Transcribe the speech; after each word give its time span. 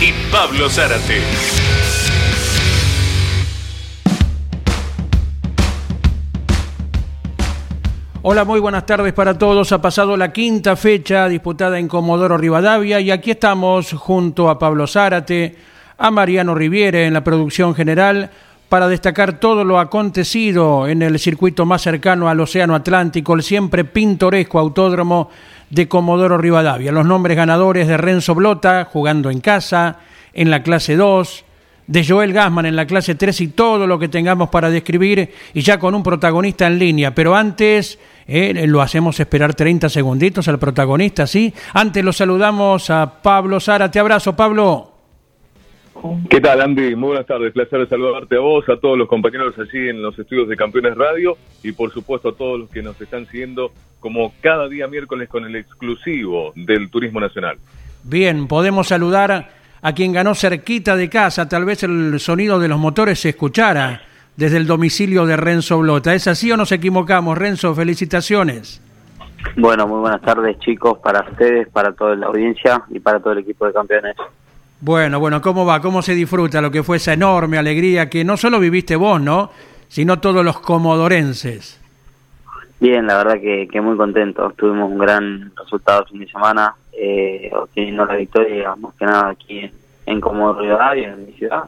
y 0.00 0.12
Pablo 0.32 0.70
Zárate. 0.70 1.20
Hola, 8.22 8.44
muy 8.44 8.60
buenas 8.60 8.86
tardes 8.86 9.12
para 9.12 9.36
todos. 9.36 9.72
Ha 9.72 9.82
pasado 9.82 10.16
la 10.16 10.32
quinta 10.32 10.76
fecha 10.76 11.28
disputada 11.28 11.78
en 11.78 11.88
Comodoro 11.88 12.38
Rivadavia 12.38 13.00
y 13.00 13.10
aquí 13.10 13.32
estamos 13.32 13.92
junto 13.92 14.48
a 14.48 14.58
Pablo 14.58 14.86
Zárate, 14.86 15.56
a 15.98 16.10
Mariano 16.10 16.54
Riviere 16.54 17.06
en 17.06 17.14
la 17.14 17.24
producción 17.24 17.74
general 17.74 18.30
para 18.70 18.88
destacar 18.88 19.40
todo 19.40 19.64
lo 19.64 19.78
acontecido 19.80 20.86
en 20.86 21.02
el 21.02 21.18
circuito 21.18 21.66
más 21.66 21.82
cercano 21.82 22.28
al 22.28 22.40
Océano 22.40 22.74
Atlántico, 22.74 23.34
el 23.34 23.42
siempre 23.42 23.84
pintoresco 23.84 24.58
autódromo 24.58 25.28
de 25.70 25.88
Comodoro 25.88 26.36
Rivadavia. 26.36 26.92
Los 26.92 27.06
nombres 27.06 27.36
ganadores 27.36 27.88
de 27.88 27.96
Renzo 27.96 28.34
Blota 28.34 28.88
jugando 28.90 29.30
en 29.30 29.40
casa, 29.40 29.98
en 30.34 30.50
la 30.50 30.62
clase 30.62 30.96
2, 30.96 31.44
de 31.86 32.06
Joel 32.06 32.32
Gassman 32.32 32.66
en 32.66 32.76
la 32.76 32.86
clase 32.86 33.16
3 33.16 33.40
y 33.40 33.48
todo 33.48 33.84
lo 33.86 33.98
que 33.98 34.08
tengamos 34.08 34.48
para 34.48 34.70
describir 34.70 35.32
y 35.52 35.60
ya 35.60 35.80
con 35.80 35.94
un 35.96 36.04
protagonista 36.04 36.68
en 36.68 36.78
línea. 36.78 37.14
Pero 37.14 37.34
antes 37.34 37.98
eh, 38.28 38.64
lo 38.68 38.80
hacemos 38.80 39.18
esperar 39.18 39.54
30 39.54 39.88
segunditos 39.88 40.46
al 40.46 40.60
protagonista, 40.60 41.26
¿sí? 41.26 41.52
Antes 41.72 42.04
lo 42.04 42.12
saludamos 42.12 42.90
a 42.90 43.20
Pablo 43.20 43.58
Sara. 43.58 43.90
Te 43.90 43.98
abrazo, 43.98 44.36
Pablo. 44.36 44.89
¿Qué 46.28 46.40
tal, 46.40 46.60
Andy? 46.60 46.94
Muy 46.94 47.08
buenas 47.08 47.26
tardes. 47.26 47.52
Placer 47.52 47.80
de 47.80 47.86
saludarte 47.86 48.36
a 48.36 48.40
vos, 48.40 48.68
a 48.68 48.76
todos 48.78 48.96
los 48.96 49.08
compañeros 49.08 49.54
allí 49.58 49.88
en 49.88 50.02
los 50.02 50.18
estudios 50.18 50.48
de 50.48 50.56
Campeones 50.56 50.96
Radio 50.96 51.36
y, 51.62 51.72
por 51.72 51.92
supuesto, 51.92 52.30
a 52.30 52.34
todos 52.34 52.60
los 52.60 52.70
que 52.70 52.82
nos 52.82 53.00
están 53.00 53.26
siguiendo 53.26 53.72
como 53.98 54.32
cada 54.40 54.68
día 54.68 54.86
miércoles 54.86 55.28
con 55.28 55.44
el 55.44 55.56
exclusivo 55.56 56.52
del 56.56 56.90
Turismo 56.90 57.20
Nacional. 57.20 57.58
Bien, 58.02 58.48
podemos 58.48 58.88
saludar 58.88 59.50
a 59.82 59.92
quien 59.92 60.12
ganó 60.12 60.34
cerquita 60.34 60.96
de 60.96 61.08
casa, 61.08 61.48
tal 61.48 61.64
vez 61.64 61.82
el 61.82 62.18
sonido 62.18 62.58
de 62.58 62.68
los 62.68 62.78
motores 62.78 63.20
se 63.20 63.30
escuchara 63.30 64.02
desde 64.36 64.56
el 64.56 64.66
domicilio 64.66 65.26
de 65.26 65.36
Renzo 65.36 65.78
Blota. 65.78 66.14
¿Es 66.14 66.26
así 66.26 66.50
o 66.50 66.56
nos 66.56 66.72
equivocamos? 66.72 67.36
Renzo, 67.36 67.74
felicitaciones. 67.74 68.82
Bueno, 69.56 69.86
muy 69.86 70.00
buenas 70.00 70.20
tardes 70.22 70.58
chicos, 70.60 70.98
para 70.98 71.20
ustedes, 71.30 71.68
para 71.68 71.92
toda 71.92 72.14
la 72.14 72.26
audiencia 72.26 72.82
y 72.90 73.00
para 73.00 73.20
todo 73.20 73.32
el 73.34 73.40
equipo 73.40 73.66
de 73.66 73.72
campeones. 73.72 74.16
Bueno, 74.82 75.20
bueno, 75.20 75.42
¿cómo 75.42 75.66
va? 75.66 75.80
¿Cómo 75.80 76.00
se 76.00 76.14
disfruta 76.14 76.62
lo 76.62 76.70
que 76.70 76.82
fue 76.82 76.96
esa 76.96 77.12
enorme 77.12 77.58
alegría 77.58 78.08
que 78.08 78.24
no 78.24 78.38
solo 78.38 78.58
viviste 78.58 78.96
vos, 78.96 79.20
¿no? 79.20 79.50
Sino 79.88 80.20
todos 80.20 80.42
los 80.42 80.60
comodorenses. 80.60 81.78
Bien, 82.80 83.06
la 83.06 83.18
verdad 83.18 83.34
que, 83.34 83.68
que 83.70 83.80
muy 83.82 83.94
contento. 83.96 84.50
Tuvimos 84.56 84.90
un 84.90 84.98
gran 84.98 85.52
resultado 85.54 86.02
el 86.02 86.08
fin 86.08 86.20
de 86.20 86.28
semana 86.28 86.74
eh, 86.92 87.50
obteniendo 87.54 88.06
la 88.06 88.16
victoria 88.16 88.74
más 88.76 88.94
que 88.94 89.04
nada 89.04 89.28
aquí 89.28 89.58
en, 89.58 89.72
en 90.06 90.20
Comodoro 90.20 90.60
Rivadavia, 90.60 91.12
en 91.12 91.26
mi 91.26 91.32
ciudad. 91.32 91.64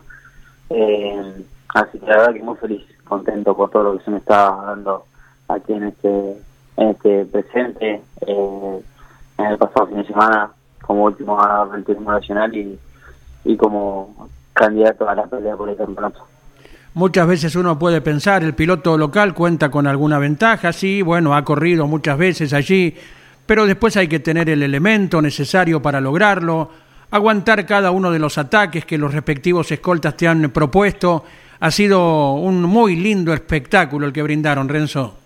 Eh, 0.71 1.45
así 1.75 1.99
que 1.99 2.07
la 2.07 2.17
verdad 2.17 2.35
que 2.35 2.43
muy 2.43 2.57
feliz, 2.57 2.83
contento 3.05 3.55
por 3.55 3.71
todo 3.71 3.83
lo 3.85 3.99
que 3.99 4.05
se 4.05 4.11
me 4.11 4.19
está 4.19 4.57
dando 4.67 5.05
aquí 5.49 5.75
en 5.75 5.85
este, 5.85 6.37
en 6.79 6.89
este 6.89 7.27
presente, 7.27 8.01
eh, 8.27 8.81
en 9.37 9.45
el 9.45 9.59
pasado 9.59 9.89
fin 9.89 9.99
de 9.99 10.07
semana, 10.07 10.51
como 10.81 11.05
último 11.05 11.37
ganador 11.37 11.73
del 11.73 11.85
turismo 11.85 12.11
nacional 12.11 12.57
y, 12.57 12.79
y 13.45 13.57
como 13.57 14.29
candidato 14.53 15.09
a 15.09 15.15
la 15.15 15.27
pelea 15.27 15.57
por 15.57 15.69
el 15.69 15.77
campeonato. 15.77 16.27
Muchas 16.95 17.27
veces 17.27 17.57
uno 17.57 17.79
puede 17.79 18.03
pensar, 18.03 18.45
el 18.45 18.55
piloto 18.55 18.99
local 18.99 19.33
cuenta 19.33 19.71
con 19.71 19.87
alguna 19.87 20.19
ventaja, 20.19 20.73
sí, 20.73 21.01
bueno, 21.01 21.35
ha 21.35 21.43
corrido 21.43 21.87
muchas 21.87 22.19
veces 22.19 22.53
allí, 22.53 22.95
pero 23.47 23.65
después 23.65 23.97
hay 23.97 24.09
que 24.09 24.21
tener 24.21 24.51
el 24.51 24.63
elemento 24.63 25.23
necesario 25.23 25.81
para 25.81 26.03
lograrlo, 26.03 26.69
aguantar 27.11 27.65
cada 27.65 27.91
uno 27.93 28.11
de 28.11 28.19
los 28.19 28.37
ataques 28.37 28.85
que 28.85 28.99
los 28.99 29.15
respectivos 29.15 29.73
escoltas 29.73 30.17
te 30.17 30.29
han 30.29 30.51
propuesto. 30.51 31.25
Ha 31.61 31.71
sido 31.71 32.35
un 32.35 32.63
muy 32.63 32.97
lindo 32.97 33.33
espectáculo 33.33 34.07
el 34.07 34.13
que 34.13 34.23
brindaron, 34.23 34.69
Renzo. 34.69 35.17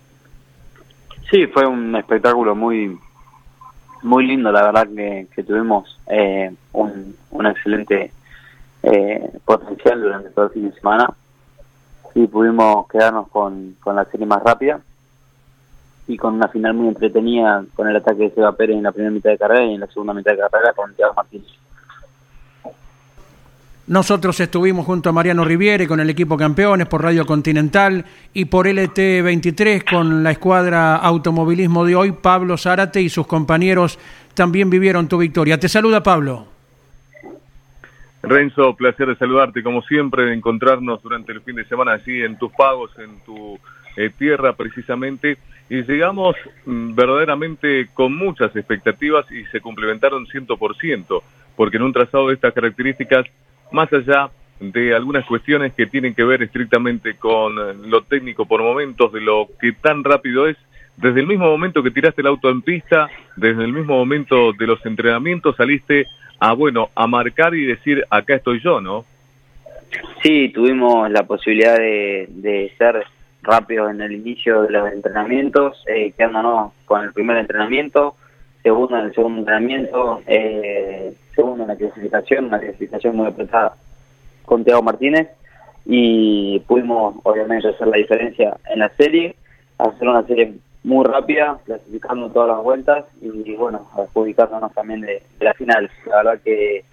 Sí, 1.31 1.47
fue 1.47 1.67
un 1.67 1.97
espectáculo 1.97 2.55
muy 2.55 2.97
muy 4.07 4.27
lindo, 4.27 4.51
la 4.53 4.63
verdad 4.63 4.89
que, 5.35 5.43
tuvimos 5.43 5.99
eh, 6.09 6.53
un, 6.73 7.17
un 7.31 7.47
excelente 7.47 8.13
eh, 8.83 9.31
potencial 9.45 10.01
durante 10.01 10.31
todo 10.31 10.47
el 10.47 10.53
fin 10.53 10.71
de 10.71 10.77
semana 10.77 11.09
y 12.15 12.27
pudimos 12.27 12.89
quedarnos 12.89 13.29
con, 13.29 13.77
con 13.81 13.97
la 13.97 14.05
serie 14.07 14.27
más 14.27 14.43
rápida 14.43 14.81
y 16.09 16.17
con 16.17 16.35
una 16.35 16.49
final 16.49 16.75
muy 16.75 16.89
entretenida 16.89 17.65
con 17.75 17.89
el 17.89 17.97
ataque 17.97 18.23
de 18.23 18.31
Seba 18.31 18.53
Pérez 18.53 18.77
en 18.77 18.85
la 18.85 18.93
primera 18.93 19.13
mitad 19.13 19.31
de 19.31 19.39
carrera 19.39 19.65
y 19.65 19.75
en 19.75 19.81
la 19.81 19.89
segunda 19.89 20.15
mitad 20.15 20.33
de 20.33 20.39
carrera 20.39 20.73
con 20.73 20.95
Thiago 20.95 21.15
Martínez. 21.15 21.49
Nosotros 23.89 24.41
estuvimos 24.41 24.85
junto 24.85 25.11
a 25.11 25.13
Mariano 25.13 25.45
Riviere 25.45 25.87
con 25.87 26.01
el 26.01 26.11
equipo 26.11 26.37
campeones 26.37 26.89
por 26.89 27.05
Radio 27.05 27.25
Continental 27.25 28.05
y 28.33 28.47
por 28.47 28.67
LT23 28.67 29.89
con 29.89 30.25
la 30.25 30.33
escuadra 30.33 30.97
automovilismo 30.97 31.85
de 31.85 31.95
hoy. 31.95 32.11
Pablo 32.11 32.57
Zárate 32.57 33.01
y 33.01 33.09
sus 33.09 33.29
compañeros 33.29 33.97
también 34.35 34.71
vivieron 34.71 35.07
tu 35.07 35.19
victoria. 35.19 35.61
Te 35.61 35.69
saluda 35.69 36.03
Pablo. 36.03 36.49
Renzo, 38.25 38.75
placer 38.75 39.07
de 39.07 39.15
saludarte 39.15 39.63
como 39.63 39.83
siempre, 39.83 40.25
de 40.25 40.35
encontrarnos 40.35 41.01
durante 41.01 41.31
el 41.31 41.43
fin 41.43 41.55
de 41.55 41.65
semana 41.67 41.93
allí 41.93 42.23
en 42.23 42.37
tus 42.39 42.51
pagos, 42.53 42.91
en 42.99 43.21
tu 43.25 43.57
eh, 43.97 44.11
tierra 44.19 44.55
precisamente 44.55 45.39
y 45.69 45.83
llegamos 45.83 46.35
mm, 46.65 46.95
verdaderamente 46.95 47.89
con 47.95 48.17
muchas 48.17 48.55
expectativas 48.57 49.31
y 49.31 49.45
se 49.47 49.61
complementaron 49.61 50.27
100%, 50.27 51.23
porque 51.55 51.77
en 51.77 51.85
un 51.85 51.93
trazado 51.93 52.29
de 52.29 52.35
estas 52.35 52.53
características, 52.53 53.27
más 53.73 53.93
allá 53.93 54.31
de 54.61 54.95
algunas 54.95 55.25
cuestiones 55.27 55.75
que 55.75 55.87
tienen 55.87 56.15
que 56.15 56.25
ver 56.25 56.43
estrictamente 56.43 57.17
con 57.17 57.59
eh, 57.59 57.75
lo 57.87 58.03
técnico 58.03 58.47
por 58.47 58.63
momentos, 58.63 59.13
de 59.13 59.21
lo 59.21 59.49
que 59.61 59.73
tan 59.73 60.03
rápido 60.03 60.47
es, 60.47 60.57
desde 60.97 61.21
el 61.21 61.27
mismo 61.27 61.47
momento 61.47 61.83
que 61.83 61.91
tiraste 61.91 62.23
el 62.23 62.29
auto 62.29 62.49
en 62.49 62.63
pista, 62.63 63.09
desde 63.37 63.65
el 63.65 63.73
mismo 63.73 63.97
momento 63.97 64.53
de 64.53 64.67
los 64.67 64.85
entrenamientos 64.87 65.57
saliste 65.57 66.07
a, 66.39 66.55
bueno, 66.55 66.89
a 66.95 67.07
marcar 67.07 67.55
y 67.55 67.67
decir, 67.67 68.05
acá 68.09 68.37
estoy 68.37 68.61
yo, 68.61 68.81
¿no? 68.81 69.05
Sí, 70.23 70.49
tuvimos 70.49 71.11
la 71.11 71.25
posibilidad 71.25 71.77
de, 71.77 72.73
ser 72.79 73.05
rápido 73.43 73.89
en 73.91 74.01
el 74.01 74.13
inicio 74.13 74.63
de 74.63 74.71
los 74.71 74.93
entrenamientos, 74.93 75.85
eh, 75.87 76.13
quedándonos 76.17 76.73
con 76.85 77.05
el 77.05 77.13
primer 77.13 77.37
entrenamiento, 77.37 78.17
segundo 78.63 78.99
en 78.99 79.05
el 79.07 79.15
segundo 79.15 79.41
entrenamiento, 79.41 80.23
eh, 80.27 81.15
segundo 81.37 81.63
en 81.63 81.69
la 81.69 81.77
clasificación, 81.77 82.47
una 82.47 82.59
clasificación 82.59 83.17
muy 83.17 83.27
apretada 83.29 83.77
con 84.45 84.65
Thiago 84.65 84.83
Martínez 84.83 85.29
y 85.85 86.59
pudimos 86.61 87.15
obviamente 87.23 87.69
hacer 87.69 87.87
la 87.87 87.99
diferencia 87.99 88.57
en 88.73 88.81
la 88.81 88.89
serie, 88.97 89.37
hacer 89.79 90.09
una 90.09 90.27
serie 90.27 90.55
muy 90.83 91.05
rápida, 91.05 91.59
clasificando 91.65 92.31
todas 92.31 92.49
las 92.49 92.63
vueltas 92.63 93.05
y, 93.21 93.55
bueno, 93.55 93.89
adjudicándonos 93.97 94.73
también 94.73 95.01
de 95.03 95.23
la 95.41 95.55
final. 95.55 95.91
La 96.07 96.17
verdad 96.19 96.41
que 96.43 96.85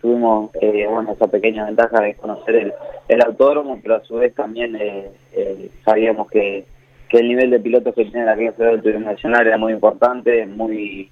tuvimos 0.00 0.50
eh, 0.60 0.88
esa 1.12 1.26
pequeña 1.26 1.66
ventaja 1.66 2.00
de 2.00 2.14
conocer 2.14 2.56
el, 2.56 2.72
el 3.08 3.22
autódromo, 3.22 3.78
pero 3.82 3.96
a 3.96 4.04
su 4.04 4.16
vez 4.16 4.34
también 4.34 4.76
eh, 4.76 5.10
eh, 5.32 5.70
sabíamos 5.84 6.30
que, 6.30 6.64
que 7.08 7.18
el 7.18 7.28
nivel 7.28 7.50
de 7.50 7.60
pilotos 7.60 7.94
que 7.94 8.04
tiene 8.04 8.26
la 8.26 8.36
Federal 8.36 8.74
del 8.74 8.82
Turismo 8.82 9.10
Nacional 9.10 9.46
era 9.46 9.58
muy 9.58 9.72
importante, 9.72 10.46
muy 10.46 11.10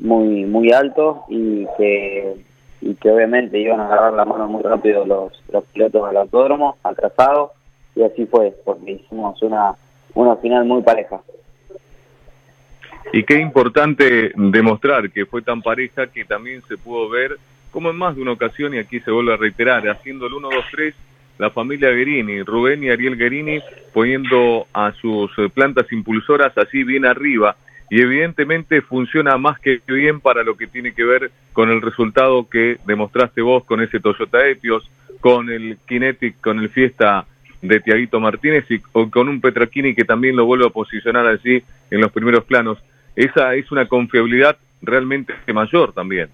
muy 0.00 0.44
muy 0.44 0.72
alto 0.72 1.24
y 1.28 1.66
que 1.78 2.36
y 2.80 2.94
que 2.94 3.10
obviamente 3.10 3.58
iban 3.58 3.80
a 3.80 3.86
agarrar 3.86 4.12
la 4.12 4.24
mano 4.24 4.46
muy 4.46 4.62
rápido 4.62 5.04
los, 5.06 5.32
los 5.50 5.64
pilotos 5.64 6.08
del 6.08 6.18
autódromo, 6.18 6.76
atrasados, 6.82 7.50
y 7.94 8.02
así 8.02 8.26
fue, 8.26 8.54
porque 8.64 8.92
hicimos 8.92 9.40
una, 9.42 9.72
una 10.14 10.36
final 10.36 10.64
muy 10.66 10.82
pareja. 10.82 11.20
Y 13.12 13.24
qué 13.24 13.40
importante 13.40 14.32
demostrar 14.36 15.10
que 15.10 15.26
fue 15.26 15.42
tan 15.42 15.62
pareja 15.62 16.06
que 16.08 16.24
también 16.24 16.62
se 16.68 16.76
pudo 16.76 17.08
ver 17.08 17.38
como 17.70 17.90
en 17.90 17.96
más 17.96 18.14
de 18.16 18.22
una 18.22 18.32
ocasión, 18.32 18.74
y 18.74 18.78
aquí 18.78 19.00
se 19.00 19.10
vuelve 19.10 19.34
a 19.34 19.36
reiterar, 19.36 19.88
haciendo 19.88 20.26
el 20.26 20.34
1-2-3, 20.34 20.94
la 21.38 21.50
familia 21.50 21.90
Guerini, 21.90 22.42
Rubén 22.42 22.82
y 22.82 22.90
Ariel 22.90 23.16
Guerini, 23.16 23.60
poniendo 23.92 24.66
a 24.72 24.92
sus 24.92 25.30
plantas 25.52 25.90
impulsoras 25.92 26.56
así 26.56 26.84
bien 26.84 27.04
arriba 27.04 27.56
y 27.90 28.00
evidentemente 28.00 28.82
funciona 28.82 29.36
más 29.38 29.60
que 29.60 29.80
bien 29.86 30.20
para 30.20 30.42
lo 30.42 30.56
que 30.56 30.66
tiene 30.66 30.92
que 30.92 31.04
ver 31.04 31.30
con 31.52 31.70
el 31.70 31.80
resultado 31.80 32.48
que 32.48 32.78
demostraste 32.86 33.42
vos 33.42 33.64
con 33.64 33.80
ese 33.80 34.00
Toyota 34.00 34.46
Etios, 34.46 34.90
con 35.20 35.50
el 35.50 35.78
Kinetic, 35.86 36.40
con 36.40 36.58
el 36.58 36.68
Fiesta 36.70 37.26
de 37.62 37.80
Tiaguito 37.80 38.20
Martínez 38.20 38.64
y 38.70 38.78
con 38.80 39.28
un 39.28 39.40
Petraquini 39.40 39.94
que 39.94 40.04
también 40.04 40.36
lo 40.36 40.44
vuelve 40.44 40.66
a 40.66 40.70
posicionar 40.70 41.26
allí 41.26 41.62
en 41.90 42.00
los 42.00 42.12
primeros 42.12 42.44
planos. 42.44 42.78
Esa 43.14 43.54
es 43.54 43.70
una 43.72 43.86
confiabilidad 43.86 44.56
realmente 44.82 45.32
mayor 45.52 45.92
también. 45.92 46.28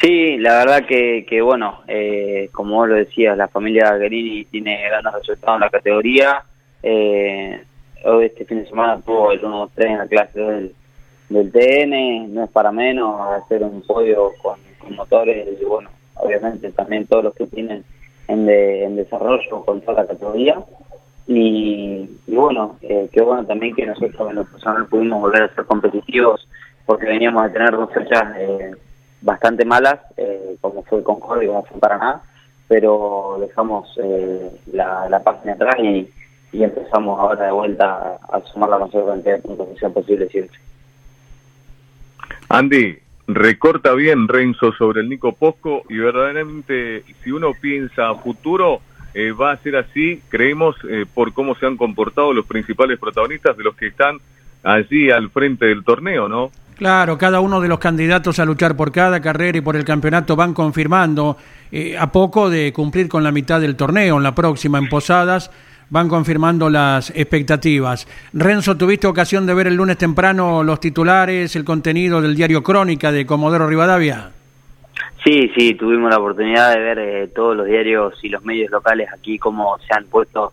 Sí, 0.00 0.36
la 0.38 0.58
verdad 0.58 0.86
que, 0.86 1.24
que 1.28 1.40
bueno, 1.40 1.82
eh, 1.88 2.48
como 2.52 2.76
vos 2.76 2.88
lo 2.88 2.94
decías, 2.96 3.36
la 3.36 3.48
familia 3.48 3.96
Guerini 3.96 4.44
tiene 4.44 4.82
grandes 4.88 5.14
resultados 5.14 5.56
en 5.56 5.60
la 5.60 5.70
categoría. 5.70 6.42
Eh, 6.82 7.62
este 8.22 8.44
fin 8.44 8.58
de 8.58 8.68
semana 8.68 9.00
tuvo 9.04 9.32
el 9.32 9.42
1-3 9.42 9.70
en 9.76 9.98
la 9.98 10.06
clase 10.06 10.40
del, 10.40 10.74
del 11.28 11.52
TN, 11.52 12.34
no 12.34 12.44
es 12.44 12.50
para 12.50 12.72
menos 12.72 13.20
hacer 13.32 13.62
un 13.62 13.82
podio 13.82 14.32
con, 14.42 14.58
motores 14.94 15.48
y 15.60 15.64
bueno, 15.64 15.88
obviamente 16.16 16.70
también 16.72 17.06
todos 17.06 17.24
los 17.24 17.34
que 17.34 17.46
tienen 17.46 17.82
en, 18.28 18.48
en 18.48 18.96
desarrollo 18.96 19.64
con 19.64 19.80
toda 19.80 20.02
la 20.02 20.08
categoría. 20.08 20.58
Y, 21.26 22.06
bueno, 22.26 22.76
eh, 22.82 23.08
qué 23.10 23.22
bueno 23.22 23.46
también 23.46 23.74
que 23.74 23.86
nosotros 23.86 24.28
en 24.28 24.36
lo 24.36 24.44
personal 24.44 24.86
pudimos 24.86 25.22
volver 25.22 25.44
a 25.44 25.54
ser 25.54 25.64
competitivos 25.64 26.46
porque 26.84 27.06
veníamos 27.06 27.42
a 27.42 27.52
tener 27.52 27.70
dos 27.72 27.90
fechas 27.92 28.24
eh, 28.36 28.72
bastante 29.22 29.64
malas, 29.64 30.00
eh, 30.16 30.56
como 30.60 30.82
fue 30.82 31.02
Concordia 31.02 31.44
y 31.44 31.48
como 31.48 31.64
fue 31.64 31.80
Paraná, 31.80 32.20
pero 32.68 33.38
dejamos 33.40 33.88
eh, 34.02 34.50
la, 34.72 35.08
la 35.08 35.22
página 35.22 35.54
atrás 35.54 35.76
y, 35.78 36.08
y 36.54 36.62
empezamos 36.62 37.18
ahora 37.18 37.46
de 37.46 37.52
vuelta 37.52 38.18
a, 38.32 38.40
sumar 38.52 38.70
la 38.70 38.78
mayor 38.78 39.06
cantidad 39.08 39.36
de 39.36 39.42
puntos 39.42 39.68
que 39.68 39.80
sea 39.80 39.88
posible 39.90 40.28
siempre. 40.28 40.56
Andy, 42.48 42.96
recorta 43.26 43.92
bien 43.94 44.28
Renzo 44.28 44.72
sobre 44.72 45.00
el 45.00 45.08
Nico 45.08 45.32
Posco 45.32 45.82
y 45.88 45.96
verdaderamente 45.98 47.02
si 47.24 47.32
uno 47.32 47.50
piensa 47.60 48.08
a 48.08 48.14
futuro 48.14 48.80
eh, 49.14 49.32
va 49.32 49.50
a 49.50 49.56
ser 49.58 49.76
así, 49.76 50.22
creemos, 50.28 50.76
eh, 50.88 51.06
por 51.12 51.32
cómo 51.32 51.56
se 51.56 51.66
han 51.66 51.76
comportado 51.76 52.32
los 52.32 52.46
principales 52.46 53.00
protagonistas 53.00 53.56
de 53.56 53.64
los 53.64 53.74
que 53.74 53.88
están 53.88 54.18
allí 54.62 55.10
al 55.10 55.30
frente 55.30 55.66
del 55.66 55.82
torneo, 55.82 56.28
¿no? 56.28 56.52
Claro, 56.76 57.18
cada 57.18 57.40
uno 57.40 57.60
de 57.60 57.68
los 57.68 57.78
candidatos 57.78 58.38
a 58.38 58.44
luchar 58.44 58.76
por 58.76 58.92
cada 58.92 59.20
carrera 59.20 59.58
y 59.58 59.60
por 59.60 59.76
el 59.76 59.84
campeonato 59.84 60.36
van 60.36 60.54
confirmando 60.54 61.36
eh, 61.72 61.96
a 61.98 62.10
poco 62.12 62.48
de 62.48 62.72
cumplir 62.72 63.08
con 63.08 63.24
la 63.24 63.32
mitad 63.32 63.60
del 63.60 63.76
torneo 63.76 64.16
en 64.16 64.22
la 64.22 64.34
próxima 64.34 64.78
en 64.78 64.88
Posadas 64.88 65.50
van 65.90 66.08
confirmando 66.08 66.70
las 66.70 67.10
expectativas. 67.10 68.06
Renzo, 68.32 68.76
¿tuviste 68.76 69.06
ocasión 69.06 69.46
de 69.46 69.54
ver 69.54 69.66
el 69.66 69.74
lunes 69.74 69.98
temprano 69.98 70.62
los 70.62 70.80
titulares, 70.80 71.54
el 71.56 71.64
contenido 71.64 72.20
del 72.20 72.34
diario 72.34 72.62
Crónica 72.62 73.12
de 73.12 73.26
Comodoro 73.26 73.66
Rivadavia? 73.66 74.30
Sí, 75.24 75.50
sí, 75.56 75.74
tuvimos 75.74 76.10
la 76.10 76.18
oportunidad 76.18 76.74
de 76.74 76.80
ver 76.80 76.98
eh, 76.98 77.28
todos 77.28 77.56
los 77.56 77.66
diarios 77.66 78.12
y 78.22 78.28
los 78.28 78.44
medios 78.44 78.70
locales 78.70 79.08
aquí 79.12 79.38
cómo 79.38 79.78
se 79.78 79.94
han 79.94 80.04
puesto. 80.04 80.52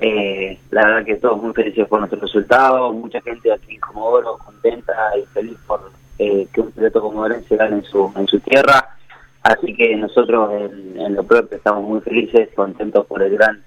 Eh, 0.00 0.58
la 0.70 0.86
verdad 0.86 1.04
que 1.04 1.16
todos 1.16 1.42
muy 1.42 1.52
felices 1.52 1.86
por 1.88 1.98
nuestro 1.98 2.20
resultado, 2.20 2.92
mucha 2.92 3.20
gente 3.20 3.52
aquí 3.52 3.74
en 3.74 3.80
Comodoro 3.80 4.38
contenta 4.38 4.92
y 5.20 5.26
feliz 5.32 5.58
por 5.66 5.90
eh, 6.18 6.46
que 6.52 6.60
un 6.60 6.70
piloto 6.70 7.00
comodorense 7.00 7.56
gane 7.56 7.76
en 7.76 7.84
su, 7.84 8.12
en 8.16 8.26
su 8.28 8.38
tierra. 8.40 8.96
Así 9.42 9.74
que 9.74 9.96
nosotros 9.96 10.52
en, 10.52 11.00
en 11.00 11.14
lo 11.14 11.24
propio 11.24 11.56
estamos 11.56 11.82
muy 11.82 12.00
felices, 12.00 12.48
contentos 12.54 13.04
por 13.06 13.22
el 13.22 13.32
gran 13.32 13.60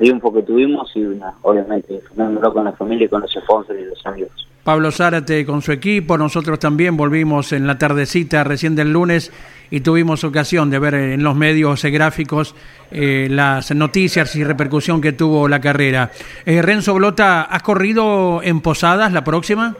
triunfo 0.00 0.32
que 0.32 0.42
tuvimos 0.42 0.90
y 0.96 1.04
una, 1.04 1.34
obviamente 1.42 1.92
disfrutándolo 1.92 2.52
con 2.52 2.64
la 2.64 2.72
familia 2.72 3.04
y 3.04 3.08
con 3.08 3.20
los 3.20 3.30
sponsors 3.30 3.78
y 3.78 3.84
los 3.84 4.06
amigos. 4.06 4.48
Pablo 4.64 4.90
Zárate 4.90 5.44
con 5.46 5.62
su 5.62 5.72
equipo, 5.72 6.18
nosotros 6.18 6.58
también 6.58 6.96
volvimos 6.96 7.52
en 7.52 7.66
la 7.66 7.78
tardecita 7.78 8.44
recién 8.44 8.74
del 8.74 8.92
lunes 8.92 9.32
y 9.70 9.80
tuvimos 9.80 10.24
ocasión 10.24 10.70
de 10.70 10.78
ver 10.78 10.94
en 10.94 11.22
los 11.22 11.34
medios 11.34 11.84
gráficos 11.84 12.54
eh, 12.90 13.28
las 13.30 13.74
noticias 13.74 14.34
y 14.36 14.44
repercusión 14.44 15.00
que 15.00 15.12
tuvo 15.12 15.48
la 15.48 15.60
carrera. 15.60 16.10
Eh, 16.44 16.60
Renzo 16.62 16.94
Blota, 16.94 17.42
¿has 17.42 17.62
corrido 17.62 18.40
en 18.42 18.60
Posadas 18.60 19.12
la 19.12 19.24
próxima? 19.24 19.76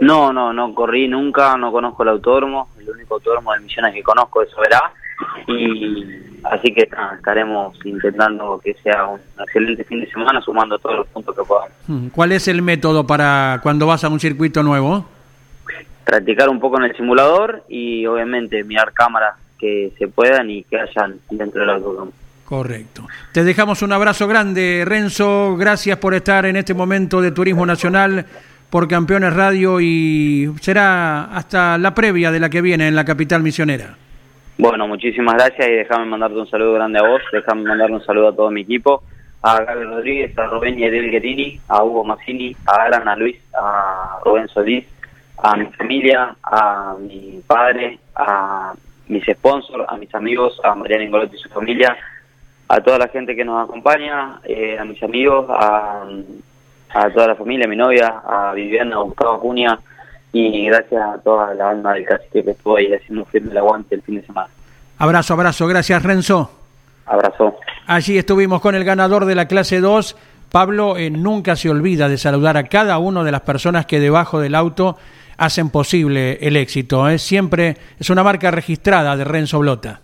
No, 0.00 0.32
no, 0.32 0.52
no 0.52 0.74
corrí 0.74 1.08
nunca, 1.08 1.56
no 1.56 1.72
conozco 1.72 2.02
el 2.02 2.10
autódromo, 2.10 2.68
el 2.78 2.90
único 2.90 3.14
autódromo 3.14 3.52
de 3.54 3.60
Misiones 3.60 3.94
que 3.94 4.02
conozco 4.02 4.42
es 4.42 4.50
Soberá 4.50 4.92
y 5.48 6.25
Así 6.50 6.72
que 6.72 6.88
estaremos 7.16 7.76
intentando 7.84 8.60
que 8.62 8.74
sea 8.82 9.06
un 9.06 9.20
excelente 9.40 9.84
fin 9.84 10.00
de 10.00 10.10
semana 10.10 10.40
sumando 10.40 10.78
todos 10.78 10.98
los 10.98 11.06
puntos 11.08 11.34
que 11.34 11.42
podamos. 11.42 11.72
Mm, 11.86 12.08
¿Cuál 12.08 12.32
es 12.32 12.48
el 12.48 12.62
método 12.62 13.06
para 13.06 13.60
cuando 13.62 13.86
vas 13.86 14.04
a 14.04 14.08
un 14.08 14.20
circuito 14.20 14.62
nuevo? 14.62 15.06
Practicar 16.04 16.48
un 16.48 16.60
poco 16.60 16.78
en 16.78 16.84
el 16.84 16.96
simulador 16.96 17.64
y 17.68 18.06
obviamente 18.06 18.62
mirar 18.62 18.92
cámaras 18.92 19.34
que 19.58 19.92
se 19.98 20.06
puedan 20.08 20.50
y 20.50 20.62
que 20.64 20.78
hayan 20.78 21.16
dentro 21.30 21.60
del 21.62 21.70
autódromo. 21.70 22.12
Correcto. 22.44 23.08
Te 23.32 23.42
dejamos 23.42 23.82
un 23.82 23.92
abrazo 23.92 24.28
grande, 24.28 24.84
Renzo. 24.86 25.56
Gracias 25.56 25.98
por 25.98 26.14
estar 26.14 26.46
en 26.46 26.54
este 26.54 26.74
momento 26.74 27.20
de 27.20 27.32
Turismo 27.32 27.66
Nacional 27.66 28.24
por 28.70 28.86
Campeones 28.86 29.32
Radio 29.32 29.80
y 29.80 30.52
será 30.60 31.24
hasta 31.24 31.76
la 31.76 31.92
previa 31.92 32.30
de 32.30 32.38
la 32.38 32.48
que 32.48 32.60
viene 32.60 32.86
en 32.86 32.94
la 32.94 33.04
capital 33.04 33.42
misionera. 33.42 33.96
Bueno, 34.58 34.88
muchísimas 34.88 35.34
gracias 35.34 35.68
y 35.68 35.72
déjame 35.72 36.06
mandarte 36.06 36.38
un 36.38 36.48
saludo 36.48 36.72
grande 36.72 36.98
a 36.98 37.02
vos, 37.02 37.20
déjame 37.30 37.64
mandarle 37.64 37.96
un 37.96 38.04
saludo 38.04 38.28
a 38.28 38.34
todo 38.34 38.50
mi 38.50 38.62
equipo, 38.62 39.02
a 39.42 39.60
Gaby 39.60 39.84
Rodríguez, 39.84 40.38
a 40.38 40.46
Rubén 40.46 40.78
y 40.78 40.84
Ariel 40.84 41.10
Guerini, 41.10 41.60
a 41.68 41.84
Hugo 41.84 42.04
Massini, 42.04 42.56
a 42.64 42.84
Alan, 42.84 43.06
a 43.06 43.16
Luis, 43.16 43.36
a 43.52 44.18
Rubén 44.24 44.48
Solís, 44.48 44.86
a 45.36 45.56
mi 45.56 45.66
familia, 45.66 46.34
a 46.42 46.94
mi 46.98 47.42
padre, 47.46 47.98
a 48.14 48.72
mis 49.08 49.24
sponsors, 49.26 49.84
a 49.88 49.96
mis 49.98 50.14
amigos, 50.14 50.58
a 50.64 50.74
Mariana 50.74 51.04
Ingolotti 51.04 51.36
y 51.36 51.40
su 51.40 51.50
familia, 51.50 51.94
a 52.68 52.80
toda 52.80 52.98
la 52.98 53.08
gente 53.08 53.36
que 53.36 53.44
nos 53.44 53.62
acompaña, 53.62 54.40
eh, 54.44 54.78
a 54.78 54.86
mis 54.86 55.02
amigos, 55.02 55.46
a, 55.50 56.06
a 56.94 57.10
toda 57.10 57.28
la 57.28 57.34
familia, 57.34 57.66
a 57.66 57.68
mi 57.68 57.76
novia, 57.76 58.22
a 58.26 58.54
Viviana, 58.54 58.96
a 58.96 59.00
Gustavo 59.00 59.34
Acuña, 59.34 59.78
y 60.32 60.66
gracias 60.66 61.02
a 61.02 61.18
toda 61.18 61.54
la 61.54 61.70
alma 61.70 61.94
del 61.94 62.04
cacique 62.04 62.44
que 62.44 62.50
estuvo 62.50 62.76
ahí 62.76 62.92
haciendo 62.92 63.24
firme 63.26 63.52
el 63.52 63.58
aguante 63.58 63.94
el 63.94 64.02
fin 64.02 64.16
de 64.16 64.26
semana. 64.26 64.48
Abrazo, 64.98 65.34
abrazo, 65.34 65.66
gracias 65.66 66.02
Renzo. 66.02 66.50
Abrazo. 67.06 67.56
Allí 67.86 68.18
estuvimos 68.18 68.60
con 68.60 68.74
el 68.74 68.84
ganador 68.84 69.24
de 69.26 69.34
la 69.34 69.46
clase 69.46 69.80
2. 69.80 70.16
Pablo 70.50 70.96
eh, 70.96 71.10
nunca 71.10 71.56
se 71.56 71.70
olvida 71.70 72.08
de 72.08 72.18
saludar 72.18 72.56
a 72.56 72.64
cada 72.64 72.98
una 72.98 73.22
de 73.22 73.32
las 73.32 73.42
personas 73.42 73.86
que 73.86 74.00
debajo 74.00 74.40
del 74.40 74.54
auto 74.54 74.96
hacen 75.36 75.70
posible 75.70 76.38
el 76.40 76.56
éxito. 76.56 77.08
¿eh? 77.08 77.18
Siempre 77.18 77.76
es 77.98 78.10
una 78.10 78.22
marca 78.22 78.50
registrada 78.50 79.16
de 79.16 79.24
Renzo 79.24 79.58
Blota. 79.58 80.00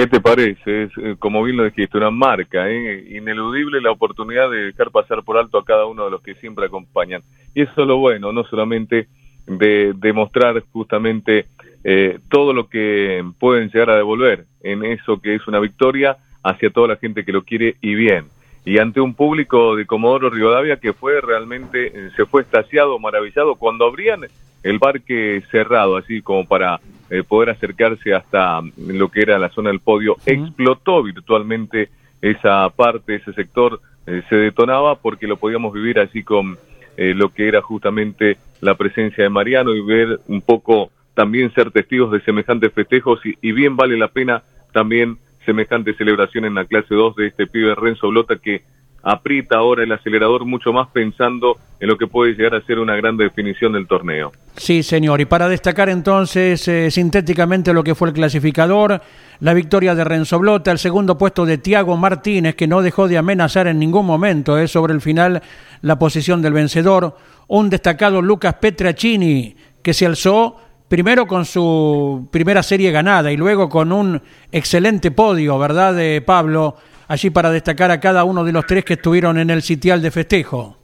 ¿Qué 0.00 0.06
te 0.06 0.20
parece? 0.22 0.84
Es, 0.84 0.92
eh, 0.96 1.16
como 1.18 1.42
bien 1.42 1.58
lo 1.58 1.64
dijiste, 1.64 1.98
una 1.98 2.10
marca, 2.10 2.70
¿eh? 2.70 3.06
ineludible 3.10 3.82
la 3.82 3.90
oportunidad 3.90 4.50
de 4.50 4.72
dejar 4.72 4.90
pasar 4.90 5.22
por 5.22 5.36
alto 5.36 5.58
a 5.58 5.64
cada 5.66 5.84
uno 5.84 6.06
de 6.06 6.10
los 6.10 6.22
que 6.22 6.36
siempre 6.36 6.64
acompañan. 6.64 7.20
Y 7.54 7.60
eso 7.60 7.82
es 7.82 7.86
lo 7.86 7.98
bueno, 7.98 8.32
no 8.32 8.44
solamente 8.44 9.08
de 9.46 9.92
demostrar 9.94 10.58
justamente 10.72 11.48
eh, 11.84 12.18
todo 12.30 12.54
lo 12.54 12.70
que 12.70 13.22
pueden 13.38 13.68
llegar 13.68 13.90
a 13.90 13.96
devolver 13.96 14.46
en 14.62 14.86
eso 14.86 15.20
que 15.20 15.34
es 15.34 15.46
una 15.46 15.58
victoria 15.58 16.16
hacia 16.42 16.70
toda 16.70 16.88
la 16.88 16.96
gente 16.96 17.22
que 17.22 17.32
lo 17.32 17.42
quiere 17.42 17.76
y 17.82 17.94
bien. 17.94 18.24
Y 18.64 18.78
ante 18.78 19.02
un 19.02 19.12
público 19.12 19.76
de 19.76 19.84
Comodoro 19.84 20.30
Rivadavia 20.30 20.78
que 20.78 20.94
fue 20.94 21.20
realmente, 21.20 21.88
eh, 21.88 22.10
se 22.16 22.24
fue 22.24 22.40
estaciado, 22.40 22.98
maravillado, 22.98 23.56
cuando 23.56 23.84
abrían 23.84 24.22
el 24.62 24.78
parque 24.78 25.42
cerrado, 25.50 25.98
así 25.98 26.22
como 26.22 26.48
para 26.48 26.80
eh, 27.10 27.22
poder 27.22 27.50
acercarse 27.50 28.14
hasta 28.14 28.60
mm, 28.60 28.70
lo 28.92 29.08
que 29.08 29.20
era 29.22 29.38
la 29.38 29.50
zona 29.50 29.70
del 29.70 29.80
podio, 29.80 30.16
explotó 30.26 31.02
virtualmente 31.02 31.90
esa 32.22 32.68
parte, 32.70 33.16
ese 33.16 33.32
sector, 33.32 33.80
eh, 34.06 34.22
se 34.28 34.36
detonaba 34.36 34.96
porque 34.96 35.26
lo 35.26 35.36
podíamos 35.36 35.72
vivir 35.72 35.98
así 35.98 36.22
con 36.22 36.58
eh, 36.96 37.14
lo 37.14 37.30
que 37.30 37.48
era 37.48 37.62
justamente 37.62 38.38
la 38.60 38.74
presencia 38.74 39.24
de 39.24 39.30
Mariano 39.30 39.74
y 39.74 39.80
ver 39.80 40.20
un 40.28 40.42
poco 40.42 40.90
también 41.14 41.52
ser 41.54 41.70
testigos 41.70 42.12
de 42.12 42.20
semejantes 42.20 42.72
festejos. 42.72 43.20
Y, 43.24 43.52
bien 43.52 43.76
vale 43.76 43.96
la 43.96 44.08
pena 44.08 44.42
también 44.72 45.18
semejante 45.44 45.94
celebración 45.94 46.44
en 46.44 46.54
la 46.54 46.64
clase 46.64 46.94
2 46.94 47.16
de 47.16 47.26
este 47.28 47.46
pibe 47.46 47.74
Renzo 47.74 48.08
Blota 48.08 48.36
que 48.36 48.62
aprieta 49.02 49.56
ahora 49.56 49.82
el 49.82 49.92
acelerador 49.92 50.44
mucho 50.44 50.72
más 50.72 50.88
pensando 50.88 51.56
en 51.78 51.88
lo 51.88 51.96
que 51.96 52.06
puede 52.06 52.34
llegar 52.34 52.54
a 52.54 52.66
ser 52.66 52.78
una 52.78 52.94
gran 52.96 53.16
definición 53.16 53.72
del 53.72 53.86
torneo. 53.86 54.32
Sí, 54.56 54.82
señor. 54.82 55.20
Y 55.20 55.24
para 55.24 55.48
destacar 55.48 55.88
entonces 55.88 56.66
eh, 56.68 56.90
sintéticamente 56.90 57.72
lo 57.72 57.82
que 57.82 57.94
fue 57.94 58.08
el 58.08 58.14
clasificador, 58.14 59.00
la 59.40 59.54
victoria 59.54 59.94
de 59.94 60.04
Renzo 60.04 60.38
Blota, 60.38 60.70
el 60.70 60.78
segundo 60.78 61.16
puesto 61.16 61.46
de 61.46 61.58
Tiago 61.58 61.96
Martínez, 61.96 62.54
que 62.54 62.66
no 62.66 62.82
dejó 62.82 63.08
de 63.08 63.16
amenazar 63.16 63.66
en 63.66 63.78
ningún 63.78 64.04
momento 64.04 64.58
eh, 64.58 64.68
sobre 64.68 64.92
el 64.92 65.00
final 65.00 65.42
la 65.80 65.98
posición 65.98 66.42
del 66.42 66.52
vencedor, 66.52 67.16
un 67.48 67.70
destacado 67.70 68.20
Lucas 68.20 68.54
Petracini, 68.60 69.56
que 69.82 69.94
se 69.94 70.04
alzó 70.04 70.56
primero 70.88 71.26
con 71.26 71.46
su 71.46 72.28
primera 72.30 72.62
serie 72.62 72.90
ganada 72.90 73.32
y 73.32 73.36
luego 73.36 73.68
con 73.68 73.92
un 73.92 74.20
excelente 74.52 75.10
podio, 75.10 75.58
¿verdad, 75.58 75.94
de 75.94 76.16
eh, 76.16 76.20
Pablo? 76.20 76.76
Allí 77.10 77.28
para 77.28 77.50
destacar 77.50 77.90
a 77.90 77.98
cada 77.98 78.22
uno 78.22 78.44
de 78.44 78.52
los 78.52 78.64
tres 78.66 78.84
que 78.84 78.92
estuvieron 78.92 79.36
en 79.36 79.50
el 79.50 79.62
sitial 79.62 80.00
de 80.00 80.12
festejo. 80.12 80.76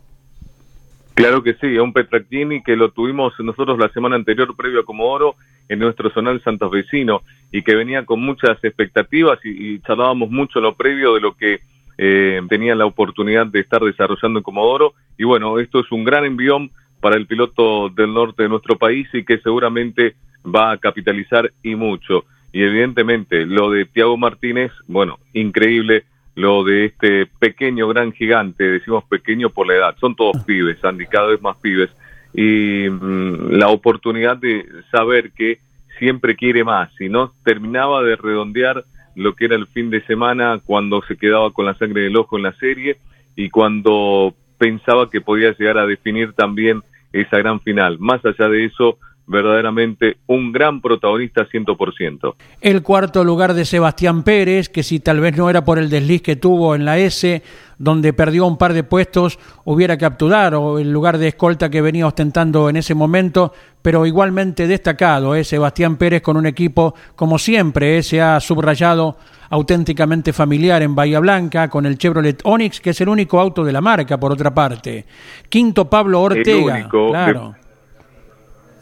Claro 1.15 1.41
que 1.41 1.55
sí, 1.55 1.77
a 1.77 1.83
un 1.85 1.93
Petracchini 1.93 2.65
que 2.65 2.75
lo 2.75 2.91
tuvimos 2.91 3.33
nosotros 3.39 3.79
la 3.79 3.89
semana 3.91 4.17
anterior 4.17 4.55
previo 4.57 4.81
a 4.81 4.85
Comodoro 4.85 5.37
en 5.69 5.79
nuestro 5.79 6.11
zonal 6.11 6.43
Santos 6.43 6.73
Vecino 6.73 7.23
y 7.53 7.63
que 7.63 7.77
venía 7.77 8.05
con 8.05 8.21
muchas 8.21 8.59
expectativas 8.65 9.39
y, 9.45 9.79
charlábamos 9.83 10.29
mucho 10.29 10.59
lo 10.59 10.75
previo 10.75 11.15
de 11.15 11.21
lo 11.21 11.37
que 11.37 11.61
eh, 11.97 12.41
tenía 12.49 12.75
la 12.75 12.87
oportunidad 12.87 13.47
de 13.47 13.61
estar 13.61 13.81
desarrollando 13.83 14.41
en 14.41 14.43
Comodoro 14.43 14.95
y 15.17 15.23
bueno, 15.23 15.61
esto 15.61 15.79
es 15.79 15.93
un 15.93 16.03
gran 16.03 16.25
envión 16.25 16.73
para 17.01 17.15
el 17.15 17.29
piloto 17.29 17.89
del 17.89 18.13
norte 18.13 18.43
de 18.43 18.49
nuestro 18.49 18.77
país 18.77 19.07
y 19.13 19.25
que 19.25 19.39
seguramente 19.39 20.17
va 20.45 20.73
a 20.73 20.79
capitalizar 20.79 21.53
y 21.63 21.77
mucho. 21.77 22.25
Y 22.53 22.65
evidentemente 22.65 23.47
lo 23.47 23.71
de 23.71 23.85
Tiago 23.85 24.17
Martínez, 24.17 24.73
bueno, 24.89 25.21
increíble 25.33 26.05
lo 26.37 26.63
de 26.65 26.85
este 26.85 27.27
pequeño 27.27 27.89
gran 27.89 28.13
gigante, 28.13 28.63
decimos 28.63 29.05
pequeño 29.05 29.51
por 29.51 29.67
la 29.67 29.75
edad, 29.75 29.97
son 29.99 30.15
todos 30.15 30.45
pibes, 30.45 30.83
Andy, 30.85 31.07
cada 31.07 31.29
vez 31.29 31.43
más 31.43 31.57
pibes, 31.57 31.91
y 32.35 32.89
mm, 32.89 33.53
la 33.53 33.69
oportunidad 33.69 34.37
de 34.37 34.65
saber 34.93 35.33
que 35.33 35.59
siempre 35.99 36.37
quiere 36.37 36.63
más, 36.63 36.91
y 37.01 37.09
no 37.09 37.33
terminaba 37.43 38.03
de 38.03 38.17
redondear 38.17 38.85
lo 39.15 39.35
que 39.35 39.47
era 39.47 39.57
el 39.57 39.67
fin 39.69 39.89
de 39.89 40.05
semana 40.05 40.61
cuando 40.65 41.03
se 41.09 41.17
quedaba 41.17 41.51
con 41.53 41.65
la 41.65 41.75
sangre 41.75 42.03
del 42.03 42.17
ojo 42.17 42.37
en 42.37 42.43
la 42.43 42.53
serie 42.53 42.99
y 43.35 43.49
cuando 43.49 44.35
pensaba 44.59 45.09
que 45.09 45.23
podía 45.23 45.57
llegar 45.57 45.79
a 45.79 45.87
definir 45.87 46.35
también 46.35 46.83
esa 47.13 47.39
gran 47.39 47.61
final. 47.61 47.99
Más 47.99 48.23
allá 48.27 48.49
de 48.51 48.67
eso, 48.67 48.99
verdaderamente 49.27 50.19
un 50.27 50.53
gran 50.53 50.81
protagonista 50.81 51.47
100%. 51.49 52.35
El 52.61 52.83
cuarto 52.83 53.25
lugar 53.25 53.55
de 53.55 53.65
Sebastián 53.65 54.23
Pérez, 54.23 54.69
que 54.69 54.83
si 54.83 55.01
tal 55.01 55.21
vez 55.21 55.37
no 55.37 55.51
era 55.51 55.65
por 55.65 55.79
el 55.79 55.91
desliz 55.91 56.23
que 56.23 56.37
tuvo 56.37 56.75
en 56.75 56.85
la 56.85 56.99
S, 56.99 57.43
donde 57.79 58.13
perdió 58.13 58.47
un 58.47 58.57
par 58.57 58.73
de 58.73 58.85
puestos, 58.85 59.39
hubiera 59.65 59.99
capturado 59.99 60.79
el 60.79 60.93
lugar 60.93 61.19
de 61.19 61.29
escolta 61.29 61.69
que 61.69 61.83
venía 61.83 62.07
ostentando 62.07 62.71
en 62.71 62.77
ese 62.77 62.95
momento, 62.95 63.53
pero 63.83 64.07
igualmente 64.07 64.67
destacado, 64.67 65.35
¿eh? 65.35 65.45
Sebastián 65.45 65.97
Pérez 65.97 66.23
con 66.23 66.37
un 66.37 66.47
equipo, 66.47 66.95
como 67.15 67.39
siempre, 67.39 67.99
¿eh? 67.99 68.03
se 68.03 68.21
ha 68.21 68.41
subrayado 68.41 69.17
auténticamente 69.51 70.33
familiar 70.33 70.83
en 70.83 70.95
Bahía 70.95 71.21
Blanca, 71.21 71.69
con 71.69 71.87
el 71.87 71.99
Chevrolet 71.99 72.41
Onix, 72.45 72.81
que 72.81 72.91
es 72.91 73.01
el 73.01 73.09
único 73.09 73.41
auto 73.41 73.65
de 73.65 73.73
la 73.73 73.81
marca, 73.81 74.19
por 74.19 74.33
otra 74.33 74.53
parte. 74.53 75.05
Quinto, 75.49 75.89
Pablo 75.89 76.23
Ortega. 76.23 76.89
claro. 76.89 77.55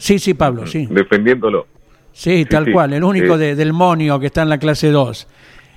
Sí, 0.05 0.19
sí, 0.19 0.35
Pablo, 0.35 0.67
sí. 0.67 0.87
Defendiéndolo. 0.91 1.67
Sí, 2.13 2.45
tal 2.45 2.71
cual, 2.71 2.93
el 2.93 3.03
único 3.03 3.39
de, 3.39 3.55
del 3.55 3.73
Monio 3.73 4.21
que 4.21 4.27
está 4.27 4.43
en 4.43 4.51
la 4.51 4.59
clase 4.59 4.91
2. 4.91 5.27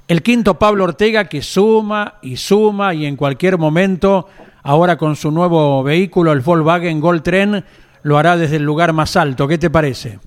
El 0.10 0.22
quinto, 0.22 0.60
Pablo 0.60 0.84
Ortega, 0.84 1.30
que 1.30 1.42
suma 1.42 2.16
y 2.22 2.36
suma 2.36 2.94
y 2.94 3.06
en 3.06 3.16
cualquier 3.16 3.58
momento, 3.58 4.28
ahora 4.64 4.98
con 4.98 5.16
su 5.16 5.32
nuevo 5.32 5.82
vehículo, 5.82 6.34
el 6.34 6.42
Volkswagen 6.42 7.00
Gold 7.00 7.24
Tren, 7.24 7.64
lo 8.04 8.18
hará 8.18 8.36
desde 8.36 8.58
el 8.58 8.64
lugar 8.64 8.92
más 8.92 9.16
alto. 9.16 9.48
¿Qué 9.48 9.58
te 9.58 9.70
parece? 9.70 10.20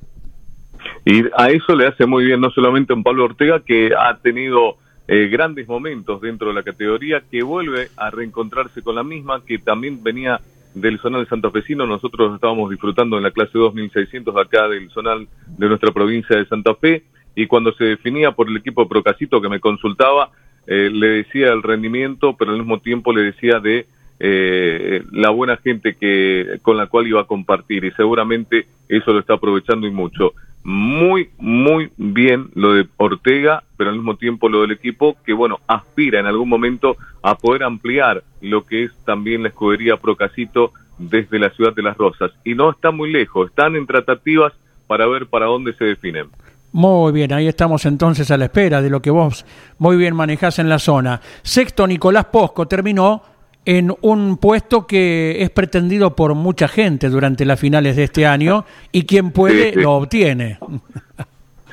Y 1.05 1.25
a 1.37 1.51
eso 1.51 1.75
le 1.75 1.87
hace 1.87 2.07
muy 2.07 2.25
bien 2.25 2.41
no 2.41 2.51
solamente 2.53 2.95
a 2.95 2.97
un 2.97 3.03
Pablo 3.03 3.27
Ortega, 3.27 3.61
que 3.61 3.91
ha 3.95 4.17
tenido 4.17 4.79
eh, 5.09 5.29
grandes 5.31 5.69
momentos 5.69 6.23
dentro 6.23 6.49
de 6.49 6.55
la 6.55 6.63
categoría, 6.63 7.23
que 7.31 7.43
vuelve 7.43 7.91
a 7.99 8.09
reencontrarse 8.09 8.81
con 8.81 8.95
la 8.95 9.03
misma, 9.03 9.43
que 9.45 9.59
también 9.59 10.03
venía 10.03 10.41
del 10.75 10.99
zonal 11.01 11.29
santafesino. 11.29 11.87
Nosotros 11.87 12.35
estábamos 12.35 12.71
disfrutando 12.71 13.17
en 13.17 13.23
la 13.23 13.31
clase 13.31 13.59
2600 13.59 14.37
acá 14.37 14.69
del 14.69 14.91
zonal 14.91 15.27
de 15.47 15.69
nuestra 15.69 15.93
provincia 15.93 16.37
de 16.37 16.47
Santa 16.47 16.75
Fe. 16.75 17.05
Y 17.35 17.47
cuando 17.47 17.73
se 17.73 17.85
definía 17.85 18.33
por 18.33 18.49
el 18.49 18.57
equipo 18.57 18.83
de 18.83 18.89
Procasito 18.89 19.41
que 19.41 19.49
me 19.49 19.61
consultaba, 19.61 20.31
eh, 20.67 20.91
le 20.93 21.09
decía 21.09 21.53
el 21.53 21.63
rendimiento, 21.63 22.37
pero 22.37 22.53
al 22.53 22.59
mismo 22.59 22.81
tiempo 22.81 23.13
le 23.13 23.23
decía 23.23 23.61
de 23.61 23.87
eh, 24.19 25.03
la 25.13 25.31
buena 25.31 25.57
gente 25.57 25.95
que 25.95 26.59
con 26.63 26.77
la 26.77 26.87
cual 26.87 27.07
iba 27.07 27.23
a 27.23 27.27
compartir. 27.27 27.85
Y 27.85 27.93
seguramente 27.93 28.67
eso 28.89 29.13
lo 29.13 29.21
está 29.21 29.35
aprovechando 29.35 29.87
y 29.87 29.91
mucho 29.91 30.35
muy, 30.63 31.31
muy 31.39 31.91
bien 31.97 32.51
lo 32.55 32.75
de 32.75 32.87
Ortega, 32.97 33.63
pero 33.77 33.91
al 33.91 33.97
mismo 33.97 34.17
tiempo 34.17 34.49
lo 34.49 34.63
del 34.63 34.73
equipo 34.73 35.17
que, 35.25 35.33
bueno, 35.33 35.61
aspira 35.67 36.21
en 36.21 36.27
algún 36.27 36.49
momento 36.49 36.97
a 37.23 37.37
poder 37.37 37.63
ampliar 37.63 38.23
lo 38.41 38.67
que 38.67 38.85
es 38.85 38.93
también 39.05 39.43
la 39.43 39.49
escudería 39.49 39.97
Procasito 39.97 40.73
desde 40.99 41.39
la 41.39 41.51
ciudad 41.51 41.75
de 41.75 41.83
Las 41.83 41.97
Rosas. 41.97 42.33
Y 42.45 42.55
no 42.55 42.71
está 42.71 42.91
muy 42.91 43.11
lejos, 43.11 43.49
están 43.49 43.77
en 43.77 43.87
tratativas 43.87 44.53
para 44.87 45.07
ver 45.07 45.27
para 45.27 45.47
dónde 45.47 45.73
se 45.75 45.85
definen. 45.85 46.27
Muy 46.73 47.13
bien, 47.13 47.33
ahí 47.33 47.49
estamos 47.49 47.85
entonces 47.85 48.31
a 48.31 48.37
la 48.37 48.45
espera 48.45 48.81
de 48.81 48.91
lo 48.91 49.03
que 49.03 49.11
vos 49.11 49.45
muy 49.79 49.97
bien 49.97 50.15
manejás 50.15 50.61
en 50.61 50.69
la 50.69 50.79
zona. 50.79 51.21
Sexto, 51.43 51.87
Nicolás 51.87 52.27
Posco 52.27 52.69
terminó 52.69 53.23
en 53.65 53.95
un 54.01 54.37
puesto 54.39 54.87
que 54.87 55.43
es 55.43 55.51
pretendido 55.51 56.17
por 56.17 56.35
mucha 56.35 56.69
gente 56.69 57.09
durante 57.09 57.45
las 57.45 57.61
finales 57.61 57.97
de 57.97 58.05
este 58.05 58.27
año 58.27 58.65
y 58.93 59.05
quien 59.05 59.31
puede 59.31 59.75
lo 59.75 59.93
obtiene. 59.93 60.59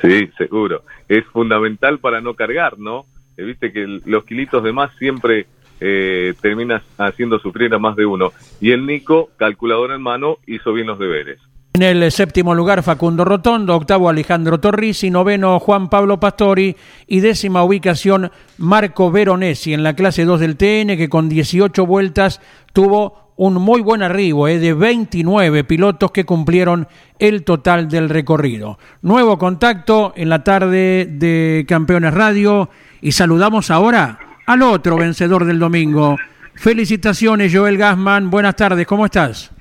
Sí, 0.01 0.29
seguro. 0.37 0.83
Es 1.07 1.25
fundamental 1.25 1.99
para 1.99 2.21
no 2.21 2.35
cargar, 2.35 2.77
¿no? 2.77 3.05
Eh, 3.35 3.43
viste 3.43 3.71
que 3.71 4.01
los 4.05 4.25
kilitos 4.25 4.63
de 4.63 4.71
más 4.71 4.91
siempre 4.97 5.47
eh, 5.79 6.33
terminas 6.41 6.83
haciendo 6.97 7.39
sufrir 7.39 7.73
a 7.73 7.79
más 7.79 7.95
de 7.95 8.05
uno. 8.05 8.31
Y 8.59 8.71
el 8.71 8.85
Nico, 8.85 9.29
calculador 9.37 9.91
en 9.91 10.01
mano, 10.01 10.37
hizo 10.45 10.73
bien 10.73 10.87
los 10.87 10.99
deberes. 10.99 11.39
En 11.77 11.83
el 11.83 12.11
séptimo 12.11 12.55
lugar 12.55 12.81
Facundo 12.81 13.23
Rotondo, 13.23 13.75
octavo 13.75 14.09
Alejandro 14.09 14.59
Torrisi, 14.59 15.11
noveno 15.11 15.59
Juan 15.59 15.89
Pablo 15.89 16.19
Pastori 16.19 16.75
y 17.05 17.19
décima 17.19 17.63
ubicación 17.63 18.31
Marco 18.57 19.11
Veronesi 19.11 19.75
en 19.75 19.83
la 19.83 19.93
clase 19.93 20.25
2 20.25 20.39
del 20.39 20.57
TN 20.57 20.97
que 20.97 21.07
con 21.07 21.29
18 21.29 21.85
vueltas 21.85 22.41
tuvo 22.73 23.31
un 23.35 23.61
muy 23.61 23.81
buen 23.81 24.01
arribo 24.01 24.47
eh, 24.47 24.57
de 24.57 24.73
29 24.73 25.65
pilotos 25.65 26.09
que 26.09 26.25
cumplieron 26.25 26.87
el 27.19 27.43
total 27.43 27.87
del 27.89 28.09
recorrido. 28.09 28.79
Nuevo 29.03 29.37
contacto 29.37 30.13
en 30.15 30.29
la 30.29 30.43
tarde 30.43 31.05
de 31.07 31.63
Campeones 31.67 32.15
Radio 32.15 32.71
y 33.01 33.11
saludamos 33.11 33.69
ahora 33.69 34.17
al 34.47 34.63
otro 34.63 34.97
vencedor 34.97 35.45
del 35.45 35.59
domingo. 35.59 36.15
Felicitaciones 36.55 37.53
Joel 37.55 37.77
Gasman, 37.77 38.31
buenas 38.31 38.55
tardes, 38.55 38.87
¿cómo 38.87 39.05
estás? 39.05 39.51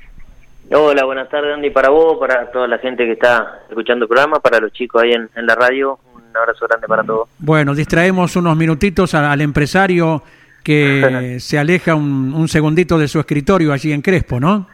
Hola, 0.71 1.05
buenas 1.05 1.29
tardes 1.29 1.55
Andy, 1.55 1.71
para 1.71 1.91
vos, 1.91 2.19
para 2.19 2.51
toda 2.51 2.67
la 2.67 2.79
gente 2.79 3.05
que 3.05 3.13
está 3.13 3.61
escuchando 3.69 4.05
el 4.05 4.09
programa, 4.09 4.41
para 4.41 4.59
los 4.59 4.73
chicos 4.73 5.01
ahí 5.01 5.13
en, 5.13 5.29
la 5.47 5.55
radio, 5.55 5.99
un 6.13 6.37
abrazo 6.37 6.67
grande 6.67 6.89
para 6.89 7.05
todos. 7.05 7.29
Bueno, 7.39 7.73
distraemos 7.73 8.35
unos 8.35 8.57
minutitos 8.57 9.15
al, 9.15 9.41
empresario 9.41 10.23
que 10.65 11.37
se 11.41 11.59
aleja 11.59 11.95
un, 11.95 12.49
segundito 12.49 12.99
de 12.99 13.07
su 13.07 13.21
escritorio 13.21 13.73
allí 13.73 13.93
en 13.93 14.03
Crespo, 14.03 14.41
¿no? 14.41 14.67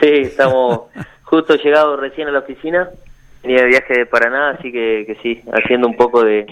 Sí, 0.00 0.08
estamos 0.08 0.82
justo 1.24 1.56
llegados 1.56 2.00
recién 2.00 2.28
a 2.28 2.30
la 2.30 2.38
oficina, 2.38 2.88
venía 3.42 3.62
de 3.62 3.66
viaje 3.66 3.98
de 3.98 4.06
Paraná, 4.06 4.50
así 4.50 4.72
que, 4.72 5.04
que 5.06 5.16
sí, 5.22 5.42
haciendo 5.52 5.86
un 5.86 5.96
poco 5.96 6.24
de, 6.24 6.46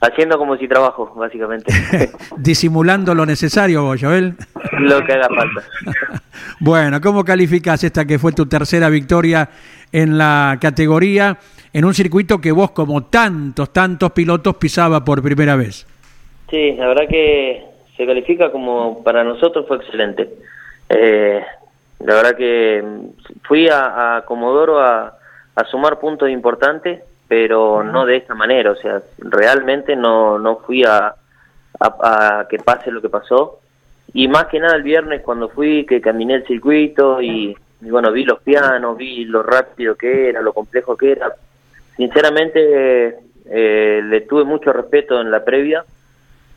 Haciendo 0.00 0.38
como 0.38 0.56
si 0.56 0.66
trabajo, 0.66 1.12
básicamente. 1.14 1.72
Disimulando 2.38 3.14
lo 3.14 3.26
necesario, 3.26 3.82
vos, 3.82 4.00
Joel. 4.00 4.34
Lo 4.78 5.04
que 5.04 5.12
haga 5.12 5.28
falta. 5.28 6.22
bueno, 6.60 7.00
¿cómo 7.02 7.22
calificas 7.22 7.84
esta 7.84 8.06
que 8.06 8.18
fue 8.18 8.32
tu 8.32 8.46
tercera 8.46 8.88
victoria 8.88 9.50
en 9.92 10.16
la 10.16 10.56
categoría, 10.58 11.36
en 11.72 11.84
un 11.84 11.92
circuito 11.92 12.40
que 12.40 12.50
vos, 12.50 12.70
como 12.70 13.04
tantos, 13.04 13.74
tantos 13.74 14.12
pilotos, 14.12 14.56
pisaba 14.56 15.04
por 15.04 15.22
primera 15.22 15.54
vez? 15.54 15.86
Sí, 16.48 16.72
la 16.72 16.88
verdad 16.88 17.06
que 17.06 17.62
se 17.96 18.06
califica 18.06 18.50
como 18.50 19.04
para 19.04 19.22
nosotros 19.22 19.66
fue 19.68 19.76
excelente. 19.76 20.30
Eh, 20.88 21.42
la 21.98 22.14
verdad 22.14 22.36
que 22.36 22.82
fui 23.42 23.68
a, 23.68 24.16
a 24.16 24.24
Comodoro 24.24 24.80
a, 24.80 25.14
a 25.54 25.64
sumar 25.64 25.98
puntos 25.98 26.30
importantes 26.30 27.02
pero 27.30 27.84
no 27.84 28.06
de 28.06 28.16
esta 28.16 28.34
manera, 28.34 28.72
o 28.72 28.74
sea, 28.74 29.00
realmente 29.18 29.94
no, 29.94 30.36
no 30.40 30.56
fui 30.56 30.82
a, 30.82 31.14
a, 31.78 32.46
que 32.50 32.58
pase 32.58 32.90
lo 32.90 33.00
que 33.00 33.08
pasó. 33.08 33.60
Y 34.12 34.26
más 34.26 34.46
que 34.46 34.58
nada 34.58 34.74
el 34.74 34.82
viernes 34.82 35.22
cuando 35.22 35.48
fui, 35.48 35.86
que 35.86 36.00
caminé 36.00 36.34
el 36.34 36.46
circuito 36.48 37.22
y, 37.22 37.56
bueno, 37.82 38.10
vi 38.10 38.24
los 38.24 38.40
pianos, 38.42 38.96
vi 38.96 39.26
lo 39.26 39.44
rápido 39.44 39.94
que 39.94 40.28
era, 40.28 40.42
lo 40.42 40.52
complejo 40.52 40.96
que 40.96 41.12
era. 41.12 41.32
Sinceramente 41.96 43.14
eh, 43.44 44.02
le 44.04 44.20
tuve 44.22 44.42
mucho 44.42 44.72
respeto 44.72 45.20
en 45.20 45.30
la 45.30 45.44
previa 45.44 45.84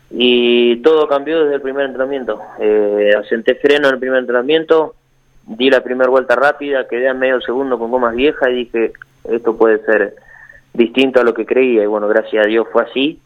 y 0.10 0.78
todo 0.78 1.08
cambió 1.08 1.44
desde 1.44 1.58
el 1.58 1.62
primer 1.62 1.86
entrenamiento. 1.86 2.42
Eh, 2.60 3.12
asenté 3.16 3.54
freno 3.54 3.90
en 3.90 3.94
el 3.94 4.00
primer 4.00 4.22
entrenamiento, 4.22 4.96
di 5.46 5.70
la 5.70 5.84
primera 5.84 6.10
vuelta 6.10 6.36
rápida, 6.36 6.88
quedé 6.88 7.10
a 7.10 7.14
medio 7.14 7.40
segundo 7.42 7.78
con 7.78 7.92
gomas 7.92 8.16
viejas 8.16 8.50
y 8.50 8.54
dije, 8.54 8.94
esto 9.26 9.56
puede 9.56 9.78
ser 9.86 10.16
distinto 10.74 11.22
a 11.22 11.24
lo 11.24 11.34
que 11.34 11.46
creía 11.46 11.84
y 11.84 11.88
bueno, 11.88 12.08
gracias 12.08 12.46
a 12.46 12.48
Dios 12.48 12.68
fue 12.72 12.84
así, 12.84 13.20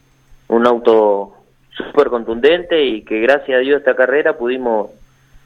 un 0.47 0.67
auto 0.67 1.33
súper 1.71 2.07
contundente 2.07 2.83
y 2.83 3.03
que 3.03 3.21
gracias 3.21 3.57
a 3.57 3.61
Dios 3.61 3.79
esta 3.79 3.95
carrera 3.95 4.37
pudimos 4.37 4.89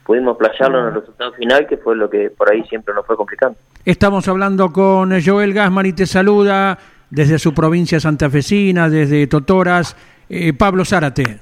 pudimos 0.04 0.36
playarlo 0.36 0.80
en 0.80 0.86
el 0.86 0.94
resultado 0.94 1.32
final, 1.34 1.66
que 1.66 1.76
fue 1.76 1.94
lo 1.94 2.10
que 2.10 2.30
por 2.30 2.50
ahí 2.50 2.64
siempre 2.64 2.92
nos 2.92 3.06
fue 3.06 3.16
complicando. 3.16 3.56
Estamos 3.84 4.26
hablando 4.26 4.72
con 4.72 5.12
Joel 5.22 5.54
Gasman 5.54 5.86
y 5.86 5.92
te 5.92 6.06
saluda 6.06 6.76
desde 7.08 7.38
su 7.38 7.54
provincia 7.54 8.00
santafesina, 8.00 8.88
desde 8.88 9.26
Totoras, 9.26 9.96
eh, 10.28 10.52
Pablo 10.54 10.84
Zárate. 10.84 11.38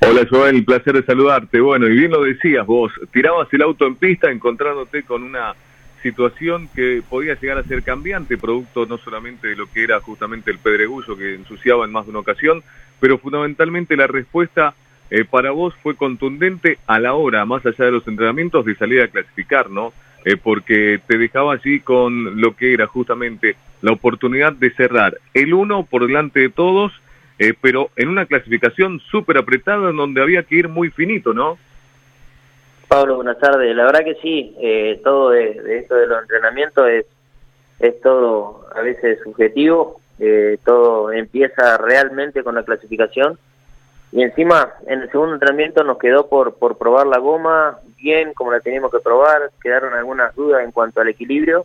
Hola 0.00 0.26
Joel, 0.28 0.64
placer 0.64 0.94
de 0.94 1.04
saludarte. 1.04 1.60
Bueno, 1.60 1.86
y 1.86 1.92
bien 1.92 2.10
lo 2.10 2.22
decías 2.22 2.66
vos, 2.66 2.92
tirabas 3.12 3.46
el 3.52 3.62
auto 3.62 3.86
en 3.86 3.94
pista 3.94 4.30
encontrándote 4.30 5.04
con 5.04 5.22
una 5.22 5.54
situación 6.02 6.68
que 6.74 7.02
podía 7.08 7.38
llegar 7.40 7.58
a 7.58 7.64
ser 7.64 7.82
cambiante, 7.82 8.36
producto 8.36 8.86
no 8.86 8.98
solamente 8.98 9.48
de 9.48 9.56
lo 9.56 9.70
que 9.70 9.82
era 9.84 10.00
justamente 10.00 10.50
el 10.50 10.58
pedregullo 10.58 11.16
que 11.16 11.34
ensuciaba 11.34 11.84
en 11.84 11.92
más 11.92 12.06
de 12.06 12.10
una 12.10 12.20
ocasión, 12.20 12.62
pero 13.00 13.18
fundamentalmente 13.18 13.96
la 13.96 14.06
respuesta 14.06 14.74
eh, 15.10 15.24
para 15.24 15.50
vos 15.50 15.74
fue 15.82 15.96
contundente 15.96 16.78
a 16.86 16.98
la 16.98 17.14
hora, 17.14 17.44
más 17.44 17.64
allá 17.66 17.84
de 17.84 17.92
los 17.92 18.06
entrenamientos, 18.08 18.64
de 18.64 18.74
salir 18.76 19.02
a 19.02 19.08
clasificar, 19.08 19.70
¿no? 19.70 19.92
Eh, 20.24 20.36
porque 20.36 21.00
te 21.06 21.18
dejaba 21.18 21.54
allí 21.54 21.80
con 21.80 22.40
lo 22.40 22.54
que 22.54 22.72
era 22.72 22.86
justamente 22.86 23.56
la 23.80 23.92
oportunidad 23.92 24.52
de 24.52 24.70
cerrar 24.70 25.18
el 25.34 25.52
uno 25.52 25.84
por 25.84 26.06
delante 26.06 26.40
de 26.40 26.48
todos 26.48 26.92
eh, 27.38 27.54
pero 27.60 27.90
en 27.96 28.08
una 28.08 28.26
clasificación 28.26 29.00
súper 29.10 29.38
apretada 29.38 29.90
en 29.90 29.96
donde 29.96 30.22
había 30.22 30.44
que 30.44 30.54
ir 30.54 30.68
muy 30.68 30.90
finito, 30.90 31.34
¿no? 31.34 31.58
Pablo, 32.92 33.16
buenas 33.16 33.38
tardes. 33.38 33.74
La 33.74 33.86
verdad 33.86 34.04
que 34.04 34.16
sí, 34.16 34.54
eh, 34.60 35.00
todo 35.02 35.30
de, 35.30 35.78
esto 35.78 35.94
de 35.94 36.06
los 36.06 36.20
entrenamientos 36.20 36.86
es, 36.90 37.06
es 37.80 37.98
todo 38.02 38.66
a 38.76 38.82
veces 38.82 39.18
subjetivo, 39.24 39.98
eh, 40.18 40.58
todo 40.62 41.10
empieza 41.10 41.78
realmente 41.78 42.44
con 42.44 42.54
la 42.54 42.64
clasificación 42.64 43.38
y 44.12 44.22
encima 44.22 44.74
en 44.86 45.00
el 45.00 45.10
segundo 45.10 45.32
entrenamiento 45.32 45.82
nos 45.84 45.96
quedó 45.96 46.28
por, 46.28 46.56
por 46.56 46.76
probar 46.76 47.06
la 47.06 47.16
goma 47.16 47.78
bien 47.96 48.34
como 48.34 48.52
la 48.52 48.60
teníamos 48.60 48.90
que 48.90 49.00
probar, 49.00 49.50
quedaron 49.62 49.94
algunas 49.94 50.34
dudas 50.34 50.62
en 50.62 50.70
cuanto 50.70 51.00
al 51.00 51.08
equilibrio 51.08 51.64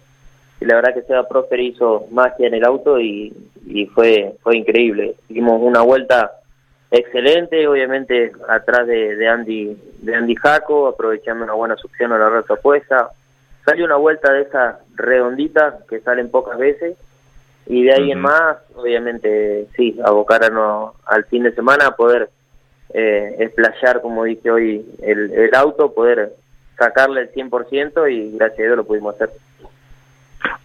y 0.61 0.65
la 0.65 0.75
verdad 0.75 0.93
que 0.93 1.01
Seba 1.01 1.27
Prosper 1.27 1.59
hizo 1.59 2.07
magia 2.09 2.47
en 2.47 2.53
el 2.53 2.63
auto 2.63 3.01
y, 3.01 3.35
y 3.65 3.85
fue 3.87 4.37
fue 4.41 4.55
increíble. 4.55 5.15
Hicimos 5.27 5.59
una 5.61 5.81
vuelta 5.81 6.31
excelente, 6.91 7.67
obviamente 7.67 8.31
atrás 8.47 8.87
de, 8.87 9.15
de 9.15 9.27
Andy 9.27 9.77
de 10.01 10.15
Andy 10.15 10.35
Jaco, 10.35 10.87
aprovechando 10.87 11.43
una 11.43 11.53
buena 11.53 11.75
succión 11.75 12.11
a 12.13 12.17
la 12.17 12.29
red 12.29 12.45
opuesta. 12.49 13.09
Salió 13.65 13.85
una 13.85 13.97
vuelta 13.97 14.31
de 14.31 14.43
esas 14.43 14.77
redonditas 14.95 15.75
que 15.89 15.99
salen 15.99 16.31
pocas 16.31 16.57
veces 16.57 16.95
y 17.65 17.83
de 17.83 17.93
ahí 17.93 18.11
en 18.11 18.19
más, 18.19 18.57
obviamente, 18.75 19.67
sí, 19.75 19.99
abocarnos 20.03 20.93
al 21.05 21.25
fin 21.25 21.43
de 21.43 21.51
semana 21.51 21.87
a 21.87 21.95
poder 21.95 22.29
eh, 22.93 23.35
explayar, 23.39 24.01
como 24.01 24.23
dije 24.23 24.49
hoy, 24.49 24.85
el, 25.01 25.31
el 25.33 25.53
auto, 25.53 25.93
poder 25.93 26.31
sacarle 26.77 27.21
el 27.21 27.31
100% 27.33 28.09
y 28.11 28.37
gracias 28.37 28.59
a 28.59 28.63
Dios 28.63 28.77
lo 28.77 28.85
pudimos 28.85 29.15
hacer. 29.15 29.31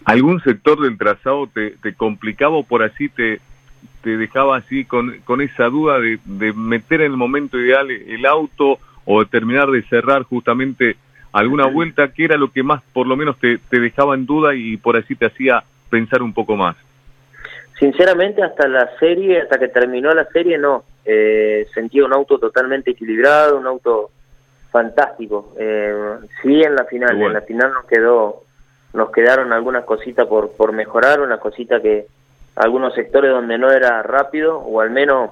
¿Algún 0.05 0.41
sector 0.41 0.81
del 0.81 0.97
trazado 0.97 1.47
te, 1.47 1.71
te 1.81 1.93
complicaba 1.93 2.55
o 2.55 2.63
por 2.63 2.83
así 2.83 3.09
te, 3.09 3.41
te 4.03 4.17
dejaba 4.17 4.57
así 4.57 4.85
con, 4.85 5.19
con 5.25 5.41
esa 5.41 5.65
duda 5.65 5.99
de, 5.99 6.19
de 6.25 6.53
meter 6.53 7.01
en 7.01 7.11
el 7.11 7.17
momento 7.17 7.57
ideal 7.57 7.89
el 7.89 8.25
auto 8.25 8.77
o 9.05 9.21
de 9.21 9.25
terminar 9.25 9.69
de 9.69 9.81
cerrar 9.83 10.23
justamente 10.23 10.97
alguna 11.31 11.65
vuelta? 11.67 12.09
¿Qué 12.09 12.25
era 12.25 12.37
lo 12.37 12.51
que 12.51 12.63
más 12.63 12.81
por 12.93 13.07
lo 13.07 13.15
menos 13.15 13.37
te, 13.39 13.57
te 13.57 13.79
dejaba 13.79 14.15
en 14.15 14.25
duda 14.25 14.55
y 14.55 14.77
por 14.77 14.95
así 14.95 15.15
te 15.15 15.25
hacía 15.25 15.63
pensar 15.89 16.21
un 16.21 16.33
poco 16.33 16.55
más? 16.55 16.75
Sinceramente, 17.79 18.43
hasta 18.43 18.67
la 18.67 18.89
serie, 18.99 19.41
hasta 19.41 19.57
que 19.57 19.67
terminó 19.67 20.13
la 20.13 20.25
serie, 20.25 20.57
no. 20.57 20.83
Eh, 21.03 21.67
sentía 21.73 22.05
un 22.05 22.13
auto 22.13 22.39
totalmente 22.39 22.91
equilibrado, 22.91 23.57
un 23.57 23.67
auto 23.67 24.11
fantástico. 24.71 25.53
Eh, 25.59 25.93
sí, 26.41 26.61
en 26.61 26.75
la 26.75 26.85
final, 26.85 27.21
en 27.21 27.33
la 27.33 27.41
final 27.41 27.73
nos 27.73 27.85
quedó 27.85 28.43
nos 28.93 29.09
quedaron 29.11 29.51
algunas 29.51 29.85
cositas 29.85 30.27
por, 30.27 30.51
por 30.51 30.71
mejorar, 30.71 31.19
una 31.19 31.39
cosita 31.39 31.81
que 31.81 32.05
algunos 32.55 32.93
sectores 32.93 33.31
donde 33.31 33.57
no 33.57 33.71
era 33.71 34.03
rápido 34.03 34.59
o 34.59 34.81
al 34.81 34.91
menos 34.91 35.31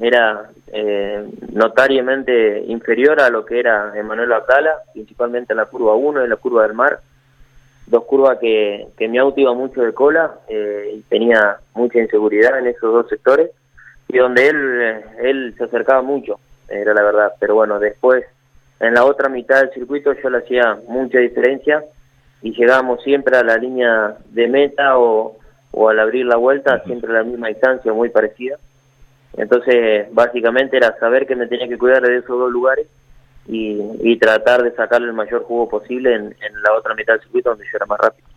era 0.00 0.50
eh, 0.72 1.28
notariamente 1.52 2.62
inferior 2.66 3.20
a 3.20 3.28
lo 3.28 3.44
que 3.44 3.58
era 3.58 3.92
Emanuel 3.96 4.32
Abdala, 4.32 4.76
principalmente 4.92 5.52
en 5.52 5.58
la 5.58 5.66
curva 5.66 5.94
1 5.94 6.24
y 6.24 6.28
la 6.28 6.36
curva 6.36 6.62
del 6.62 6.74
mar, 6.74 7.00
dos 7.86 8.04
curvas 8.04 8.38
que, 8.38 8.86
que 8.96 9.08
mi 9.08 9.18
auto 9.18 9.40
iba 9.40 9.52
mucho 9.52 9.82
de 9.82 9.92
cola 9.92 10.32
eh, 10.48 10.94
y 10.96 11.00
tenía 11.02 11.56
mucha 11.74 11.98
inseguridad 11.98 12.58
en 12.58 12.68
esos 12.68 12.92
dos 12.92 13.08
sectores 13.08 13.50
y 14.08 14.18
donde 14.18 14.48
él, 14.48 15.02
él 15.22 15.54
se 15.58 15.64
acercaba 15.64 16.02
mucho, 16.02 16.38
era 16.68 16.94
la 16.94 17.02
verdad, 17.02 17.32
pero 17.40 17.54
bueno, 17.56 17.78
después 17.78 18.24
en 18.78 18.94
la 18.94 19.04
otra 19.04 19.28
mitad 19.28 19.60
del 19.60 19.72
circuito 19.72 20.12
yo 20.12 20.30
le 20.30 20.38
hacía 20.38 20.78
mucha 20.88 21.18
diferencia 21.18 21.84
y 22.42 22.52
llegamos 22.52 23.02
siempre 23.02 23.36
a 23.36 23.44
la 23.44 23.56
línea 23.56 24.16
de 24.30 24.48
meta 24.48 24.98
o, 24.98 25.36
o 25.72 25.88
al 25.88 26.00
abrir 26.00 26.26
la 26.26 26.36
vuelta 26.36 26.82
siempre 26.84 27.10
a 27.10 27.18
la 27.18 27.24
misma 27.24 27.48
distancia, 27.48 27.92
muy 27.92 28.08
parecida. 28.08 28.56
Entonces, 29.36 30.12
básicamente 30.12 30.76
era 30.76 30.98
saber 30.98 31.26
que 31.26 31.36
me 31.36 31.46
tenía 31.46 31.68
que 31.68 31.78
cuidar 31.78 32.02
de 32.02 32.16
esos 32.16 32.38
dos 32.38 32.50
lugares 32.50 32.86
y, 33.46 33.78
y 34.02 34.16
tratar 34.16 34.62
de 34.62 34.72
sacarle 34.72 35.08
el 35.08 35.12
mayor 35.12 35.44
jugo 35.44 35.68
posible 35.68 36.14
en, 36.14 36.24
en, 36.24 36.62
la 36.62 36.74
otra 36.76 36.94
mitad 36.94 37.14
del 37.14 37.22
circuito 37.22 37.50
donde 37.50 37.64
yo 37.64 37.70
era 37.76 37.86
más 37.86 37.98
rápido. 38.00 38.28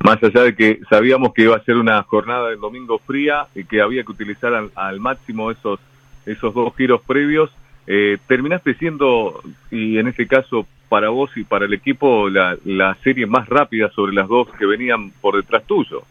Más 0.00 0.22
allá 0.22 0.44
de 0.44 0.54
que 0.54 0.80
sabíamos 0.88 1.34
que 1.34 1.42
iba 1.42 1.56
a 1.56 1.64
ser 1.64 1.76
una 1.76 2.02
jornada 2.02 2.48
del 2.48 2.60
domingo 2.60 2.98
fría 2.98 3.46
y 3.54 3.64
que 3.64 3.82
había 3.82 4.02
que 4.02 4.12
utilizar 4.12 4.54
al, 4.54 4.70
al 4.74 5.00
máximo 5.00 5.50
esos, 5.50 5.80
esos 6.24 6.54
dos 6.54 6.74
giros 6.76 7.02
previos, 7.06 7.50
eh, 7.86 8.18
terminaste 8.26 8.74
siendo, 8.74 9.42
y 9.70 9.98
en 9.98 10.08
este 10.08 10.26
caso 10.26 10.66
para 10.90 11.08
vos 11.08 11.30
y 11.36 11.44
para 11.44 11.66
el 11.66 11.72
equipo, 11.72 12.28
la, 12.28 12.58
la 12.64 12.96
serie 13.04 13.24
más 13.24 13.48
rápida 13.48 13.88
sobre 13.90 14.12
las 14.12 14.28
dos 14.28 14.48
que 14.58 14.66
venían 14.66 15.12
por 15.22 15.36
detrás 15.36 15.62
tuyo. 15.64 16.02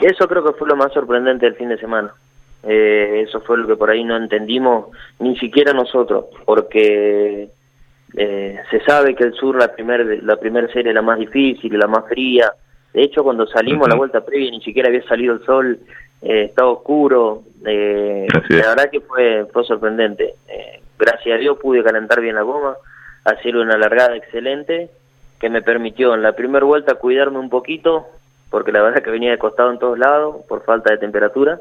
Eso 0.00 0.26
creo 0.26 0.44
que 0.44 0.58
fue 0.58 0.68
lo 0.68 0.76
más 0.76 0.92
sorprendente 0.92 1.46
del 1.46 1.54
fin 1.54 1.68
de 1.68 1.78
semana. 1.78 2.12
Eh, 2.64 3.24
eso 3.26 3.40
fue 3.40 3.58
lo 3.58 3.66
que 3.66 3.76
por 3.76 3.90
ahí 3.90 4.02
no 4.02 4.16
entendimos, 4.16 4.86
ni 5.20 5.38
siquiera 5.38 5.72
nosotros, 5.72 6.26
porque 6.44 7.48
eh, 8.16 8.58
se 8.70 8.80
sabe 8.80 9.14
que 9.14 9.24
el 9.24 9.34
sur 9.34 9.56
la 9.56 9.72
primera 9.72 10.04
la 10.04 10.36
primer 10.36 10.72
serie 10.72 10.90
es 10.90 10.94
la 10.94 11.02
más 11.02 11.18
difícil, 11.18 11.78
la 11.78 11.86
más 11.86 12.06
fría. 12.08 12.52
De 12.92 13.02
hecho, 13.02 13.22
cuando 13.22 13.46
salimos 13.46 13.86
a 13.86 13.90
la 13.90 13.96
vuelta 13.96 14.24
previa 14.24 14.50
ni 14.50 14.60
siquiera 14.60 14.88
había 14.88 15.02
salido 15.04 15.34
el 15.34 15.44
sol, 15.44 15.78
eh, 16.22 16.44
estaba 16.44 16.70
oscuro. 16.70 17.42
Eh, 17.64 18.26
la 18.48 18.68
verdad 18.68 18.90
que 18.90 19.00
fue, 19.00 19.46
fue 19.52 19.64
sorprendente. 19.64 20.34
Eh, 20.48 20.80
gracias 20.98 21.36
a 21.36 21.38
Dios 21.38 21.58
pude 21.58 21.82
calentar 21.82 22.20
bien 22.20 22.34
la 22.34 22.42
goma, 22.42 22.74
hacer 23.24 23.56
una 23.56 23.76
largada 23.76 24.16
excelente 24.16 24.90
que 25.38 25.50
me 25.50 25.62
permitió 25.62 26.14
en 26.14 26.22
la 26.22 26.32
primera 26.32 26.64
vuelta 26.64 26.94
cuidarme 26.94 27.38
un 27.38 27.50
poquito, 27.50 28.06
porque 28.50 28.72
la 28.72 28.82
verdad 28.82 29.02
que 29.02 29.10
venía 29.10 29.30
de 29.32 29.38
costado 29.38 29.72
en 29.72 29.78
todos 29.78 29.98
lados 29.98 30.36
por 30.48 30.64
falta 30.64 30.90
de 30.90 30.98
temperatura. 30.98 31.58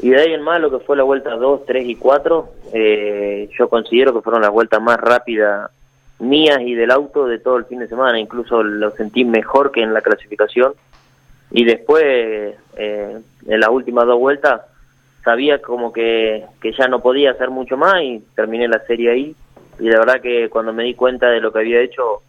Y 0.00 0.10
de 0.10 0.20
ahí 0.20 0.32
en 0.32 0.42
más, 0.42 0.60
lo 0.60 0.70
que 0.70 0.84
fue 0.84 0.96
la 0.96 1.02
vuelta 1.02 1.34
2, 1.34 1.66
3 1.66 1.84
y 1.86 1.96
4, 1.96 2.48
eh, 2.72 3.50
yo 3.58 3.68
considero 3.68 4.14
que 4.14 4.22
fueron 4.22 4.40
las 4.40 4.50
vueltas 4.50 4.80
más 4.80 4.96
rápidas 4.98 5.70
mías 6.18 6.60
y 6.60 6.74
del 6.74 6.90
auto 6.90 7.26
de 7.26 7.38
todo 7.38 7.56
el 7.56 7.64
fin 7.66 7.80
de 7.80 7.88
semana. 7.88 8.18
Incluso 8.18 8.62
lo 8.62 8.92
sentí 8.92 9.24
mejor 9.24 9.72
que 9.72 9.82
en 9.82 9.92
la 9.92 10.00
clasificación. 10.00 10.74
Y 11.50 11.64
después, 11.64 12.04
eh, 12.76 13.18
en 13.46 13.60
las 13.60 13.68
últimas 13.68 14.06
dos 14.06 14.18
vueltas, 14.18 14.62
sabía 15.24 15.60
como 15.60 15.92
que, 15.92 16.44
que 16.60 16.72
ya 16.72 16.88
no 16.88 17.00
podía 17.00 17.32
hacer 17.32 17.50
mucho 17.50 17.76
más 17.76 18.00
y 18.02 18.24
terminé 18.34 18.68
la 18.68 18.78
serie 18.86 19.10
ahí. 19.10 19.36
Y 19.78 19.88
la 19.88 19.98
verdad 19.98 20.20
que 20.20 20.48
cuando 20.48 20.72
me 20.72 20.84
di 20.84 20.94
cuenta 20.94 21.28
de 21.28 21.40
lo 21.40 21.52
que 21.52 21.60
había 21.60 21.80
hecho, 21.80 22.22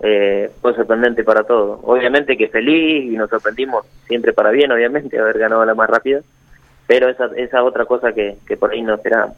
eh, 0.00 0.50
fue 0.60 0.74
sorprendente 0.74 1.24
para 1.24 1.44
todos. 1.44 1.80
Obviamente 1.82 2.36
que 2.36 2.48
feliz 2.48 3.12
y 3.12 3.16
nos 3.16 3.30
sorprendimos 3.30 3.86
siempre 4.06 4.32
para 4.32 4.50
bien, 4.50 4.70
obviamente, 4.70 5.18
haber 5.18 5.38
ganado 5.38 5.64
la 5.64 5.74
más 5.74 5.90
rápida, 5.90 6.20
pero 6.86 7.08
esa, 7.08 7.30
esa 7.36 7.62
otra 7.64 7.84
cosa 7.84 8.12
que, 8.12 8.36
que 8.46 8.56
por 8.56 8.72
ahí 8.72 8.82
no 8.82 8.94
esperábamos. 8.94 9.36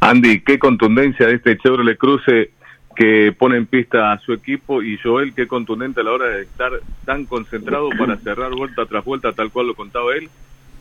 Andy, 0.00 0.40
qué 0.40 0.58
contundencia 0.58 1.26
de 1.26 1.34
este 1.34 1.56
Chevrolet 1.58 1.96
Cruze 1.96 2.50
que 2.94 3.34
pone 3.36 3.56
en 3.56 3.66
pista 3.66 4.12
a 4.12 4.18
su 4.18 4.32
equipo 4.32 4.82
y 4.82 4.98
Joel, 4.98 5.34
qué 5.34 5.46
contundente 5.46 6.00
a 6.00 6.04
la 6.04 6.12
hora 6.12 6.28
de 6.28 6.42
estar 6.42 6.72
tan 7.04 7.24
concentrado 7.24 7.88
para 7.98 8.16
cerrar 8.18 8.52
vuelta 8.52 8.84
tras 8.86 9.04
vuelta, 9.04 9.32
tal 9.32 9.50
cual 9.50 9.68
lo 9.68 9.74
contaba 9.74 10.14
él, 10.14 10.28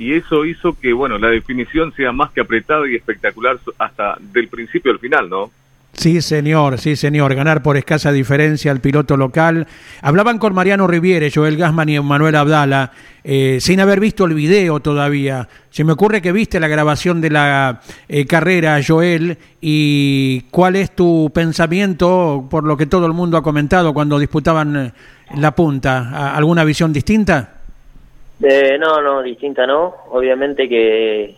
y 0.02 0.16
eso 0.16 0.46
hizo 0.46 0.74
que, 0.74 0.94
bueno, 0.94 1.20
la 1.20 1.30
definición 1.30 1.94
sea 1.94 2.12
más 2.12 2.32
que 2.32 2.42
apretada 2.42 2.90
y 2.90 2.96
espectacular 2.96 3.60
hasta 3.78 4.18
del 4.34 4.48
principio 4.48 4.92
al 4.92 4.98
final, 4.98 5.30
¿no? 5.30 5.52
Sí, 5.94 6.24
señor, 6.24 6.80
sí, 6.80 6.96
señor. 6.96 7.36
Ganar 7.36 7.62
por 7.62 7.78
escasa 7.78 8.12
diferencia 8.12 8.72
al 8.72 8.80
piloto 8.80 9.16
local. 9.16 9.68
Hablaban 10.02 10.40
con 10.40 10.56
Mariano 10.56 10.88
Riviere, 10.88 11.30
Joel 11.32 11.56
Gasman 11.56 11.90
y 11.90 12.00
Manuel 12.00 12.36
Abdala, 12.36 12.94
eh, 13.24 13.60
sin 13.62 13.80
haber 13.80 14.00
visto 14.00 14.26
el 14.26 14.34
video 14.34 14.80
todavía. 14.80 15.48
Se 15.70 15.84
me 15.84 15.92
ocurre 15.92 16.20
que 16.20 16.32
viste 16.32 16.60
la 16.60 16.68
grabación 16.68 17.22
de 17.22 17.30
la 17.30 17.82
eh, 18.10 18.26
carrera, 18.26 18.80
Joel, 18.86 19.38
y 19.62 20.42
cuál 20.50 20.78
es 20.78 20.96
tu 20.96 21.30
pensamiento 21.32 22.48
por 22.50 22.64
lo 22.64 22.76
que 22.76 22.88
todo 22.88 23.06
el 23.06 23.14
mundo 23.14 23.38
ha 23.38 23.44
comentado 23.44 23.94
cuando 23.94 24.18
disputaban 24.18 24.76
eh, 24.76 24.94
la 25.36 25.54
punta. 25.54 26.34
¿Alguna 26.36 26.64
visión 26.64 26.92
distinta? 26.92 27.61
Eh, 28.44 28.78
no, 28.80 29.02
no, 29.02 29.22
distinta 29.22 29.68
no. 29.68 29.96
Obviamente 30.10 30.68
que 30.68 31.36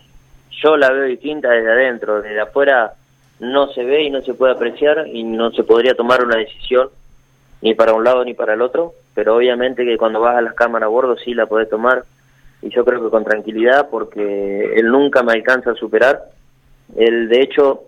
yo 0.50 0.76
la 0.76 0.90
veo 0.90 1.04
distinta 1.04 1.50
desde 1.50 1.70
adentro. 1.70 2.22
Desde 2.22 2.40
afuera 2.40 2.94
no 3.40 3.68
se 3.68 3.84
ve 3.84 4.04
y 4.04 4.10
no 4.10 4.22
se 4.22 4.34
puede 4.34 4.52
apreciar 4.52 5.06
y 5.06 5.24
no 5.24 5.50
se 5.52 5.64
podría 5.64 5.94
tomar 5.94 6.24
una 6.24 6.36
decisión 6.36 6.88
ni 7.60 7.74
para 7.74 7.94
un 7.94 8.04
lado 8.04 8.24
ni 8.24 8.34
para 8.34 8.54
el 8.54 8.62
otro. 8.62 8.94
Pero 9.14 9.36
obviamente 9.36 9.84
que 9.84 9.98
cuando 9.98 10.20
vas 10.20 10.36
a 10.36 10.42
las 10.42 10.54
cámaras 10.54 10.86
a 10.86 10.90
bordo 10.90 11.16
sí 11.16 11.34
la 11.34 11.46
podés 11.46 11.68
tomar 11.68 12.04
y 12.62 12.70
yo 12.70 12.84
creo 12.84 13.02
que 13.02 13.10
con 13.10 13.24
tranquilidad 13.24 13.88
porque 13.90 14.72
él 14.74 14.90
nunca 14.90 15.22
me 15.22 15.32
alcanza 15.32 15.72
a 15.72 15.74
superar. 15.74 16.22
Él, 16.96 17.28
de 17.28 17.40
hecho, 17.40 17.82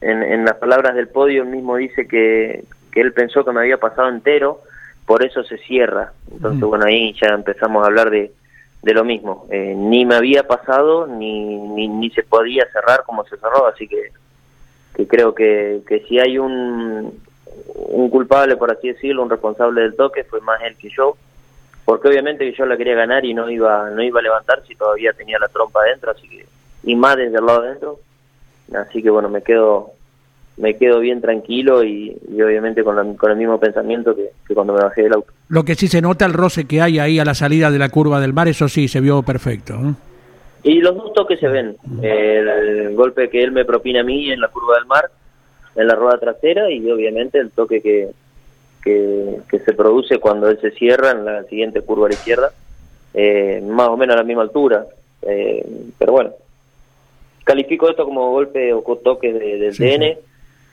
en, 0.00 0.22
en 0.22 0.44
las 0.44 0.56
palabras 0.56 0.94
del 0.94 1.08
podio, 1.08 1.42
él 1.42 1.48
mismo 1.48 1.76
dice 1.76 2.06
que, 2.06 2.64
que 2.92 3.00
él 3.00 3.12
pensó 3.12 3.44
que 3.44 3.52
me 3.52 3.60
había 3.60 3.78
pasado 3.78 4.08
entero, 4.08 4.60
por 5.06 5.24
eso 5.24 5.42
se 5.44 5.56
cierra. 5.58 6.12
Entonces, 6.30 6.60
bueno, 6.60 6.84
ahí 6.86 7.14
ya 7.20 7.28
empezamos 7.28 7.82
a 7.82 7.86
hablar 7.86 8.10
de, 8.10 8.32
de 8.82 8.94
lo 8.94 9.04
mismo. 9.04 9.46
Eh, 9.50 9.74
ni 9.76 10.04
me 10.04 10.16
había 10.16 10.46
pasado, 10.46 11.06
ni, 11.06 11.56
ni, 11.56 11.88
ni, 11.88 12.10
se 12.10 12.22
podía 12.22 12.66
cerrar 12.72 13.04
como 13.04 13.24
se 13.24 13.36
cerró, 13.36 13.66
así 13.66 13.86
que, 13.86 14.12
que 14.94 15.06
creo 15.06 15.34
que, 15.34 15.82
que 15.86 16.00
si 16.00 16.18
hay 16.18 16.38
un, 16.38 17.20
un 17.74 18.10
culpable, 18.10 18.56
por 18.56 18.70
así 18.70 18.88
decirlo, 18.88 19.22
un 19.22 19.30
responsable 19.30 19.82
del 19.82 19.96
toque, 19.96 20.24
fue 20.24 20.40
más 20.40 20.60
él 20.62 20.76
que 20.76 20.90
yo, 20.90 21.16
porque 21.84 22.08
obviamente 22.08 22.50
que 22.50 22.56
yo 22.56 22.66
la 22.66 22.76
quería 22.76 22.94
ganar 22.94 23.24
y 23.24 23.34
no 23.34 23.50
iba, 23.50 23.90
no 23.90 24.02
iba 24.02 24.20
a 24.20 24.22
levantar 24.22 24.62
si 24.66 24.74
todavía 24.74 25.12
tenía 25.12 25.38
la 25.38 25.48
trompa 25.48 25.80
adentro, 25.80 26.10
así 26.10 26.28
que, 26.28 26.46
y 26.84 26.94
más 26.96 27.16
desde 27.16 27.38
el 27.38 27.46
lado 27.46 27.62
adentro, 27.62 28.00
así 28.74 29.02
que 29.02 29.10
bueno, 29.10 29.28
me 29.28 29.42
quedo 29.42 29.92
me 30.60 30.76
quedo 30.76 31.00
bien 31.00 31.20
tranquilo 31.20 31.82
y, 31.82 32.16
obviamente 32.34 32.84
con, 32.84 33.16
con, 33.16 33.30
el 33.30 33.36
mismo 33.36 33.58
pensamiento 33.58 34.14
que, 34.14 34.30
cuando 34.54 34.74
me 34.74 34.82
bajé 34.82 35.02
del 35.02 35.14
auto. 35.14 35.32
Lo 35.50 35.64
que 35.64 35.74
sí 35.74 35.88
se 35.88 36.00
nota 36.00 36.24
el 36.26 36.32
roce 36.32 36.64
que 36.64 36.80
hay 36.80 37.00
ahí 37.00 37.18
a 37.18 37.24
la 37.24 37.34
salida 37.34 37.72
de 37.72 37.78
la 37.80 37.88
curva 37.88 38.20
del 38.20 38.32
mar, 38.32 38.46
eso 38.46 38.68
sí, 38.68 38.86
se 38.86 39.00
vio 39.00 39.24
perfecto. 39.24 39.74
Y 40.62 40.80
los 40.80 40.94
dos 40.94 41.12
toques 41.12 41.40
se 41.40 41.48
ven. 41.48 41.76
El, 42.00 42.94
golpe 42.94 43.28
que 43.28 43.42
él 43.42 43.50
me 43.50 43.64
propina 43.64 44.02
a 44.02 44.04
mí 44.04 44.30
en 44.30 44.40
la 44.40 44.46
curva 44.46 44.76
del 44.76 44.86
mar, 44.86 45.10
en 45.74 45.88
la 45.88 45.96
rueda 45.96 46.18
trasera, 46.18 46.70
y 46.70 46.88
obviamente 46.88 47.40
el 47.40 47.50
toque 47.50 47.82
que, 47.82 48.10
que, 48.84 49.58
se 49.58 49.72
produce 49.72 50.18
cuando 50.18 50.48
él 50.48 50.60
se 50.60 50.70
cierra 50.70 51.10
en 51.10 51.24
la 51.24 51.42
siguiente 51.44 51.80
curva 51.80 52.06
a 52.06 52.10
la 52.10 52.14
izquierda, 52.14 52.52
eh, 53.12 53.60
más 53.66 53.88
o 53.88 53.96
menos 53.96 54.14
a 54.14 54.18
la 54.18 54.24
misma 54.24 54.42
altura. 54.42 54.86
Eh, 55.22 55.66
pero 55.98 56.12
bueno, 56.12 56.30
califico 57.42 57.90
esto 57.90 58.04
como 58.04 58.30
golpe 58.30 58.72
o 58.72 58.82
toque 59.02 59.32
de, 59.32 59.58
del 59.58 59.76
DN 59.76 60.16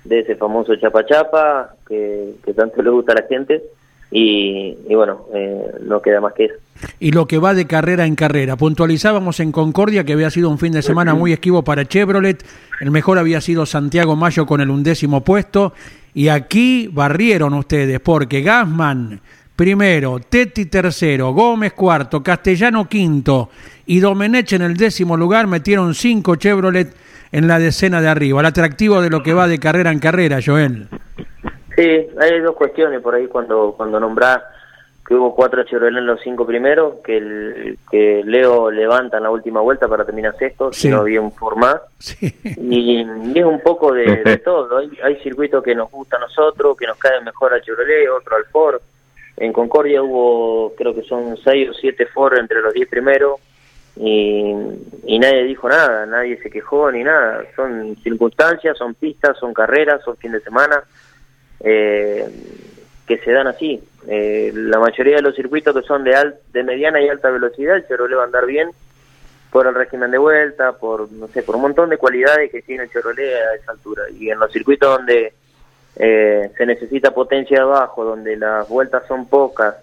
de 0.03 0.19
ese 0.19 0.35
famoso 0.35 0.75
chapa 0.75 1.03
chapa 1.03 1.73
que, 1.87 2.35
tanto 2.55 2.83
le 2.83 2.91
gusta 2.91 3.13
a 3.13 3.15
la 3.15 3.27
gente 3.27 3.63
y, 4.09 4.75
bueno, 4.93 5.25
eh, 5.33 5.71
no 5.81 6.01
queda 6.01 6.21
más 6.21 6.33
que 6.33 6.45
eso. 6.45 6.55
Y 6.99 7.11
lo 7.11 7.27
que 7.27 7.39
va 7.39 7.53
de 7.53 7.65
carrera 7.65 8.05
en 8.05 8.15
carrera, 8.15 8.55
puntualizábamos 8.55 9.39
en 9.39 9.51
Concordia 9.51 10.03
que 10.03 10.13
había 10.13 10.29
sido 10.29 10.49
un 10.49 10.59
fin 10.59 10.73
de 10.73 10.81
semana 10.81 11.13
muy 11.13 11.33
esquivo 11.33 11.63
para 11.63 11.85
Chevrolet, 11.85 12.45
el 12.79 12.91
mejor 12.91 13.17
había 13.17 13.41
sido 13.41 13.65
Santiago 13.65 14.15
Mayo 14.15 14.45
con 14.45 14.61
el 14.61 14.69
undécimo 14.69 15.21
puesto 15.21 15.73
y 16.13 16.29
aquí 16.29 16.89
barrieron 16.91 17.53
ustedes 17.53 17.99
porque 17.99 18.41
Gasman 18.41 19.19
primero, 19.55 20.19
Tetti 20.19 20.67
tercero, 20.67 21.31
Gómez 21.33 21.73
cuarto, 21.73 22.21
Castellano 22.21 22.87
quinto 22.87 23.49
y 23.87 23.99
Domenech 23.99 24.53
en 24.53 24.61
el 24.61 24.77
décimo 24.77 25.17
lugar 25.17 25.47
metieron 25.47 25.95
cinco 25.95 26.35
Chevrolet 26.35 26.93
en 27.31 27.47
la 27.47 27.59
decena 27.59 27.99
de 28.01 28.07
arriba, 28.07 28.39
el 28.39 28.45
atractivo 28.45 29.01
de 29.01 29.09
lo 29.09 29.23
que 29.23 29.33
va 29.33 29.47
de 29.47 29.59
carrera 29.59 29.91
en 29.91 29.99
carrera, 29.99 30.39
Joel. 30.45 30.87
Sí, 31.77 32.07
hay 32.19 32.39
dos 32.41 32.55
cuestiones 32.55 33.01
por 33.01 33.13
ahí 33.13 33.27
cuando 33.27 33.75
cuando 33.77 33.99
nombrás 33.99 34.41
que 35.07 35.13
hubo 35.13 35.33
cuatro 35.33 35.63
Chevrolet 35.63 35.99
en 35.99 36.05
los 36.05 36.19
cinco 36.21 36.45
primeros, 36.45 36.95
que 37.01 37.17
el, 37.17 37.79
que 37.89 38.23
Leo 38.25 38.69
levanta 38.69 39.17
en 39.17 39.23
la 39.23 39.29
última 39.29 39.61
vuelta 39.61 39.87
para 39.87 40.03
terminar 40.03 40.35
sexto, 40.37 40.73
si 40.73 40.89
no 40.89 40.97
había 40.97 41.21
un 41.21 41.31
format. 41.31 41.81
Y, 42.19 42.99
es 43.33 43.45
un 43.45 43.61
poco 43.61 43.93
de, 43.93 44.41
todo. 44.43 44.79
Hay, 44.79 44.89
hay, 45.01 45.15
circuitos 45.17 45.63
que 45.63 45.75
nos 45.75 45.89
gustan 45.89 46.21
a 46.21 46.25
nosotros, 46.25 46.75
que 46.75 46.87
nos 46.87 46.97
caen 46.97 47.23
mejor 47.23 47.53
al 47.53 47.61
Chevrolet, 47.61 48.09
otro 48.09 48.35
al 48.35 48.45
Ford. 48.45 48.81
En 49.37 49.53
Concordia 49.53 50.03
hubo, 50.03 50.73
creo 50.75 50.93
que 50.93 51.03
son 51.03 51.37
seis 51.37 51.69
o 51.69 51.73
siete 51.73 52.07
Ford 52.07 52.37
entre 52.37 52.61
los 52.61 52.73
diez 52.73 52.89
primeros 52.89 53.39
y, 53.95 54.53
y 55.05 55.19
nadie 55.19 55.43
dijo 55.43 55.69
nada, 55.69 56.05
nadie 56.05 56.41
se 56.41 56.49
quejó 56.49 56.91
ni 56.91 57.03
nada. 57.05 57.45
Son 57.55 57.95
circunstancias, 58.03 58.77
son 58.77 58.93
pistas, 58.95 59.37
son 59.37 59.53
carreras, 59.53 60.03
son 60.03 60.17
fin 60.17 60.33
de 60.33 60.41
semana 60.41 60.83
eh, 61.61 62.25
que 63.05 63.17
se 63.19 63.31
dan 63.31 63.47
así. 63.47 63.81
Eh, 64.07 64.51
la 64.53 64.79
mayoría 64.79 65.17
de 65.17 65.21
los 65.21 65.35
circuitos 65.35 65.75
que 65.75 65.85
son 65.85 66.03
de, 66.03 66.33
de 66.53 66.63
mediana 66.63 67.01
y 67.01 67.09
alta 67.09 67.29
velocidad, 67.29 67.75
el 67.75 67.87
Chevrolet 67.87 68.17
va 68.17 68.21
a 68.23 68.25
andar 68.25 68.45
bien 68.45 68.69
por 69.51 69.67
el 69.67 69.75
régimen 69.75 70.11
de 70.11 70.17
vuelta, 70.17 70.73
por 70.73 71.11
no 71.11 71.27
sé, 71.29 71.41
por 71.43 71.55
un 71.55 71.63
montón 71.63 71.89
de 71.89 71.97
cualidades 71.97 72.51
que 72.51 72.61
tiene 72.61 72.83
el 72.83 72.91
Chevrolet 72.91 73.33
a 73.33 73.55
esa 73.55 73.71
altura. 73.71 74.03
Y 74.09 74.29
en 74.29 74.39
los 74.39 74.51
circuitos 74.51 74.97
donde 74.97 75.33
eh, 75.95 76.51
se 76.57 76.65
necesita 76.65 77.11
potencia 77.11 77.61
abajo, 77.61 78.03
donde 78.03 78.35
las 78.37 78.67
vueltas 78.67 79.03
son 79.07 79.27
pocas, 79.27 79.75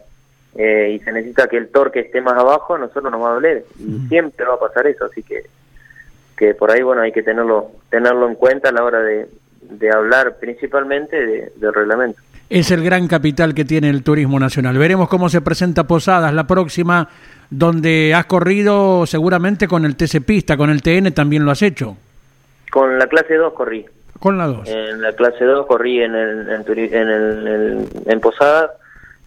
eh, 0.56 0.92
y 0.94 1.04
se 1.04 1.10
necesita 1.10 1.48
que 1.48 1.56
el 1.56 1.68
torque 1.68 2.00
esté 2.00 2.20
más 2.20 2.38
abajo, 2.38 2.78
nosotros 2.78 3.10
nos 3.10 3.22
va 3.22 3.30
a 3.30 3.34
doler. 3.34 3.64
Y 3.78 4.06
siempre 4.08 4.46
va 4.46 4.54
a 4.54 4.60
pasar 4.60 4.86
eso, 4.86 5.06
así 5.06 5.22
que 5.22 5.44
que 6.36 6.52
por 6.52 6.70
ahí 6.70 6.82
bueno 6.82 7.02
hay 7.02 7.12
que 7.12 7.22
tenerlo 7.22 7.70
tenerlo 7.90 8.28
en 8.28 8.34
cuenta 8.34 8.70
a 8.70 8.72
la 8.72 8.82
hora 8.82 9.00
de, 9.00 9.28
de 9.70 9.90
hablar 9.90 10.36
principalmente 10.38 11.16
de, 11.16 11.52
del 11.56 11.74
reglamento. 11.74 12.20
Es 12.50 12.70
el 12.70 12.84
gran 12.84 13.08
capital 13.08 13.54
que 13.54 13.64
tiene 13.64 13.88
el 13.88 14.02
turismo 14.02 14.38
nacional. 14.38 14.76
Veremos 14.76 15.08
cómo 15.08 15.28
se 15.28 15.40
presenta 15.40 15.84
Posadas 15.84 16.32
la 16.34 16.46
próxima, 16.46 17.08
donde 17.50 18.12
has 18.14 18.26
corrido 18.26 19.06
seguramente 19.06 19.66
con 19.66 19.84
el 19.84 19.96
TC 19.96 20.20
Pista, 20.24 20.56
con 20.56 20.70
el 20.70 20.82
TN 20.82 21.12
también 21.12 21.44
lo 21.44 21.50
has 21.50 21.62
hecho. 21.62 21.96
Con 22.70 22.98
la 22.98 23.06
clase 23.06 23.34
2 23.34 23.52
corrí. 23.54 23.86
Con 24.18 24.38
la 24.38 24.46
2. 24.46 24.68
En 24.68 25.00
la 25.00 25.12
clase 25.12 25.44
2 25.44 25.66
corrí 25.66 26.02
en, 26.02 26.14
el, 26.14 26.48
en, 26.48 27.08
el, 27.08 27.88
en 28.06 28.20
Posadas 28.20 28.70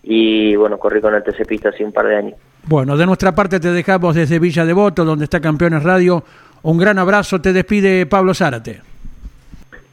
y 0.04 0.56
bueno, 0.56 0.78
corrí 0.78 1.02
con 1.02 1.14
el 1.16 1.24
TC 1.24 1.46
Pista 1.46 1.70
hace 1.70 1.84
un 1.84 1.92
par 1.92 2.08
de 2.08 2.16
años. 2.16 2.34
Bueno, 2.66 2.98
de 2.98 3.06
nuestra 3.06 3.34
parte 3.34 3.60
te 3.60 3.72
dejamos 3.72 4.16
desde 4.16 4.40
Villa 4.40 4.66
Devoto, 4.66 5.06
donde 5.06 5.24
está 5.26 5.40
Campeones 5.40 5.84
Radio. 5.84 6.24
Un 6.64 6.78
gran 6.78 7.00
abrazo, 7.00 7.40
te 7.40 7.54
despide 7.54 8.06
Pablo 8.06 8.34
Zárate. 8.34 8.82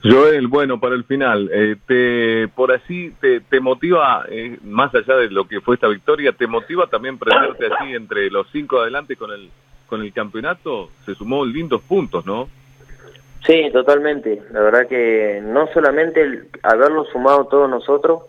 Joel, 0.04 0.48
bueno, 0.48 0.78
para 0.78 0.94
el 0.94 1.04
final, 1.04 1.50
eh, 1.50 1.76
te, 1.86 2.48
por 2.48 2.72
así 2.72 3.10
te, 3.22 3.40
te 3.40 3.58
motiva, 3.58 4.26
eh, 4.28 4.58
más 4.62 4.94
allá 4.94 5.16
de 5.16 5.30
lo 5.30 5.48
que 5.48 5.62
fue 5.62 5.76
esta 5.76 5.88
victoria, 5.88 6.32
¿te 6.32 6.46
motiva 6.46 6.86
también 6.88 7.18
prenderte 7.18 7.66
así 7.72 7.94
entre 7.94 8.30
los 8.30 8.46
cinco 8.52 8.80
adelante 8.80 9.16
con 9.16 9.30
el, 9.30 9.48
con 9.88 10.02
el 10.02 10.12
campeonato? 10.12 10.90
Se 11.06 11.14
sumó 11.14 11.46
lindos 11.46 11.80
puntos, 11.80 12.26
¿no? 12.26 12.50
Sí, 13.46 13.70
totalmente. 13.72 14.42
La 14.52 14.60
verdad 14.60 14.86
que 14.86 15.40
no 15.42 15.68
solamente 15.72 16.20
el 16.20 16.48
haberlo 16.62 17.04
sumado 17.06 17.46
todos 17.46 17.70
nosotros, 17.70 18.22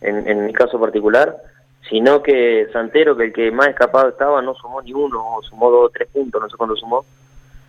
en, 0.00 0.46
mi 0.46 0.52
caso 0.52 0.78
particular, 0.78 1.36
sino 1.88 2.22
que 2.22 2.68
Santero, 2.72 3.16
que 3.16 3.24
el 3.24 3.32
que 3.32 3.50
más 3.50 3.68
escapado 3.68 4.10
estaba, 4.10 4.42
no 4.42 4.54
sumó 4.54 4.80
ni 4.82 4.92
uno, 4.92 5.24
sumó 5.42 5.70
dos 5.70 5.86
o 5.86 5.90
tres 5.90 6.08
puntos, 6.08 6.40
no 6.40 6.48
sé 6.48 6.56
cuándo 6.56 6.76
sumó. 6.76 7.04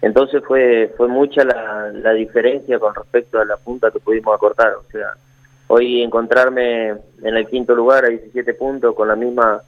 Entonces 0.02 0.44
fue 0.46 0.94
fue 0.96 1.08
mucha 1.08 1.44
la, 1.44 1.92
la 1.92 2.14
diferencia 2.14 2.80
con 2.80 2.94
respecto 2.94 3.40
a 3.40 3.46
la 3.46 3.58
punta 3.58 3.92
que 3.92 4.00
pudimos 4.00 4.36
acortar. 4.36 4.74
O 4.74 4.84
sea, 4.92 5.14
hoy 5.68 6.02
encontrarme 6.02 6.90
en 6.90 7.38
el 7.38 7.48
quinto 7.48 7.76
lugar 7.76 8.06
a 8.06 8.10
17 8.10 8.54
puntos 8.54 8.96
con 8.96 9.08
las 9.08 9.18
mismas 9.18 9.62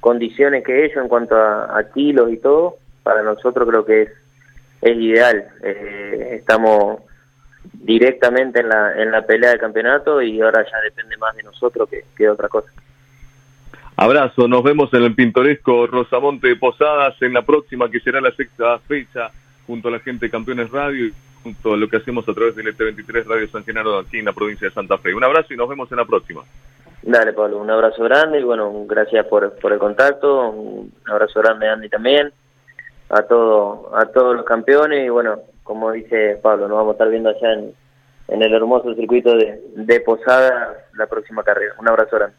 condiciones 0.00 0.64
que 0.64 0.84
ellos 0.84 0.96
en 0.96 1.08
cuanto 1.08 1.36
a, 1.36 1.80
kilos 1.94 2.32
y 2.32 2.36
todo, 2.38 2.76
para 3.02 3.22
nosotros 3.22 3.68
creo 3.68 3.84
que 3.84 4.02
es, 4.02 4.10
es 4.80 4.96
ideal. 4.96 5.46
Eh, 5.62 6.36
estamos 6.40 7.02
directamente 7.72 8.60
en 8.60 8.68
la, 8.68 9.00
en 9.00 9.12
la 9.12 9.22
pelea 9.22 9.52
de 9.52 9.58
campeonato 9.58 10.20
y 10.20 10.40
ahora 10.40 10.64
ya 10.64 10.80
depende 10.80 11.16
más 11.18 11.36
de 11.36 11.44
nosotros 11.44 11.88
que, 11.88 12.04
de 12.18 12.28
otra 12.28 12.48
cosa. 12.48 12.68
Abrazo, 13.96 14.48
nos 14.48 14.64
vemos 14.64 14.92
en 14.94 15.04
el 15.04 15.14
pintoresco 15.14 15.86
Rosamonte 15.86 16.48
de 16.48 16.56
Posadas 16.56 17.14
en 17.20 17.34
la 17.34 17.42
próxima 17.42 17.88
que 17.88 18.00
será 18.00 18.20
la 18.20 18.32
sexta 18.32 18.78
fecha 18.80 19.30
junto 19.72 19.88
a 19.88 19.92
la 19.92 20.00
gente 20.00 20.26
de 20.26 20.30
Campeones 20.30 20.70
Radio 20.70 21.06
y 21.06 21.14
junto 21.42 21.72
a 21.72 21.76
lo 21.78 21.88
que 21.88 21.96
hacemos 21.96 22.28
a 22.28 22.34
través 22.34 22.54
del 22.54 22.76
ET23 22.76 23.24
Radio 23.24 23.48
San 23.48 23.64
Genaro 23.64 24.00
aquí 24.00 24.18
en 24.18 24.26
la 24.26 24.34
provincia 24.34 24.68
de 24.68 24.74
Santa 24.74 24.98
Fe. 24.98 25.14
Un 25.14 25.24
abrazo 25.24 25.54
y 25.54 25.56
nos 25.56 25.66
vemos 25.66 25.90
en 25.90 25.96
la 25.96 26.04
próxima. 26.04 26.42
Dale, 27.00 27.32
Pablo, 27.32 27.56
un 27.56 27.70
abrazo 27.70 28.04
grande 28.04 28.40
y 28.40 28.42
bueno, 28.42 28.84
gracias 28.86 29.24
por, 29.28 29.50
por 29.54 29.72
el 29.72 29.78
contacto, 29.78 30.50
un 30.50 30.92
abrazo 31.06 31.40
grande 31.40 31.70
Andy 31.70 31.88
también, 31.88 32.34
a 33.08 33.22
todo, 33.22 33.96
a 33.96 34.04
todos 34.04 34.36
los 34.36 34.44
campeones 34.44 35.06
y 35.06 35.08
bueno, 35.08 35.38
como 35.62 35.90
dice 35.90 36.38
Pablo, 36.42 36.68
nos 36.68 36.76
vamos 36.76 36.90
a 36.90 36.92
estar 36.92 37.08
viendo 37.08 37.30
allá 37.30 37.54
en, 37.54 37.72
en 38.28 38.42
el 38.42 38.52
hermoso 38.52 38.94
circuito 38.94 39.34
de, 39.34 39.58
de 39.74 40.00
Posada 40.00 40.84
la 40.98 41.06
próxima 41.06 41.42
carrera. 41.42 41.76
Un 41.78 41.88
abrazo 41.88 42.16
grande. 42.16 42.36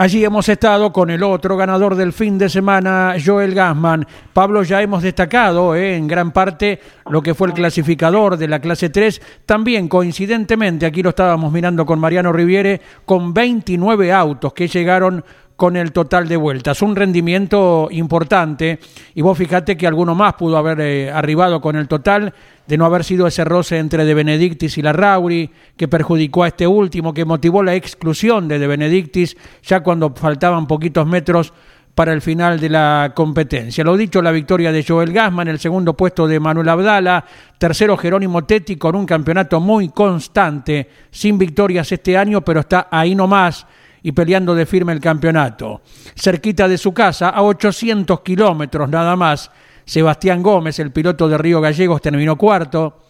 Allí 0.00 0.24
hemos 0.24 0.48
estado 0.48 0.94
con 0.94 1.10
el 1.10 1.22
otro 1.22 1.58
ganador 1.58 1.94
del 1.94 2.14
fin 2.14 2.38
de 2.38 2.48
semana, 2.48 3.16
Joel 3.22 3.54
Gassman. 3.54 4.06
Pablo, 4.32 4.62
ya 4.62 4.80
hemos 4.80 5.02
destacado 5.02 5.74
eh, 5.74 5.94
en 5.94 6.08
gran 6.08 6.30
parte 6.32 6.80
lo 7.10 7.20
que 7.20 7.34
fue 7.34 7.48
el 7.48 7.52
clasificador 7.52 8.38
de 8.38 8.48
la 8.48 8.60
clase 8.60 8.88
3. 8.88 9.20
También, 9.44 9.88
coincidentemente, 9.88 10.86
aquí 10.86 11.02
lo 11.02 11.10
estábamos 11.10 11.52
mirando 11.52 11.84
con 11.84 11.98
Mariano 11.98 12.32
Riviere, 12.32 12.80
con 13.04 13.34
29 13.34 14.10
autos 14.10 14.54
que 14.54 14.68
llegaron 14.68 15.22
con 15.60 15.76
el 15.76 15.92
total 15.92 16.26
de 16.26 16.38
vueltas. 16.38 16.80
Un 16.80 16.96
rendimiento 16.96 17.88
importante 17.90 18.78
y 19.14 19.20
vos 19.20 19.36
fijate 19.36 19.76
que 19.76 19.86
alguno 19.86 20.14
más 20.14 20.32
pudo 20.32 20.56
haber 20.56 20.80
eh, 20.80 21.10
arribado 21.10 21.60
con 21.60 21.76
el 21.76 21.86
total 21.86 22.32
de 22.66 22.78
no 22.78 22.86
haber 22.86 23.04
sido 23.04 23.26
ese 23.26 23.44
roce 23.44 23.76
entre 23.76 24.06
De 24.06 24.14
Benedictis 24.14 24.78
y 24.78 24.82
la 24.82 24.94
Rauri 24.94 25.50
que 25.76 25.86
perjudicó 25.86 26.44
a 26.44 26.48
este 26.48 26.66
último, 26.66 27.12
que 27.12 27.26
motivó 27.26 27.62
la 27.62 27.74
exclusión 27.74 28.48
de 28.48 28.58
De 28.58 28.66
Benedictis 28.66 29.36
ya 29.62 29.80
cuando 29.80 30.14
faltaban 30.14 30.66
poquitos 30.66 31.06
metros 31.06 31.52
para 31.94 32.14
el 32.14 32.22
final 32.22 32.58
de 32.58 32.70
la 32.70 33.12
competencia. 33.14 33.84
Lo 33.84 33.98
dicho, 33.98 34.22
la 34.22 34.30
victoria 34.30 34.72
de 34.72 34.82
Joel 34.82 35.12
Gasman, 35.12 35.48
el 35.48 35.58
segundo 35.58 35.92
puesto 35.92 36.26
de 36.26 36.40
Manuel 36.40 36.70
Abdala, 36.70 37.22
tercero 37.58 37.98
Jerónimo 37.98 38.46
Tetti 38.46 38.76
con 38.76 38.96
un 38.96 39.04
campeonato 39.04 39.60
muy 39.60 39.90
constante, 39.90 40.88
sin 41.10 41.36
victorias 41.36 41.92
este 41.92 42.16
año, 42.16 42.40
pero 42.40 42.60
está 42.60 42.88
ahí 42.90 43.14
nomás 43.14 43.66
y 44.02 44.12
peleando 44.12 44.54
de 44.54 44.66
firme 44.66 44.92
el 44.92 45.00
campeonato. 45.00 45.82
Cerquita 46.14 46.68
de 46.68 46.78
su 46.78 46.92
casa, 46.92 47.30
a 47.30 47.42
800 47.42 48.20
kilómetros 48.20 48.88
nada 48.88 49.16
más, 49.16 49.50
Sebastián 49.84 50.42
Gómez, 50.42 50.78
el 50.78 50.92
piloto 50.92 51.28
de 51.28 51.38
Río 51.38 51.60
Gallegos, 51.60 52.00
terminó 52.00 52.36
cuarto. 52.36 53.02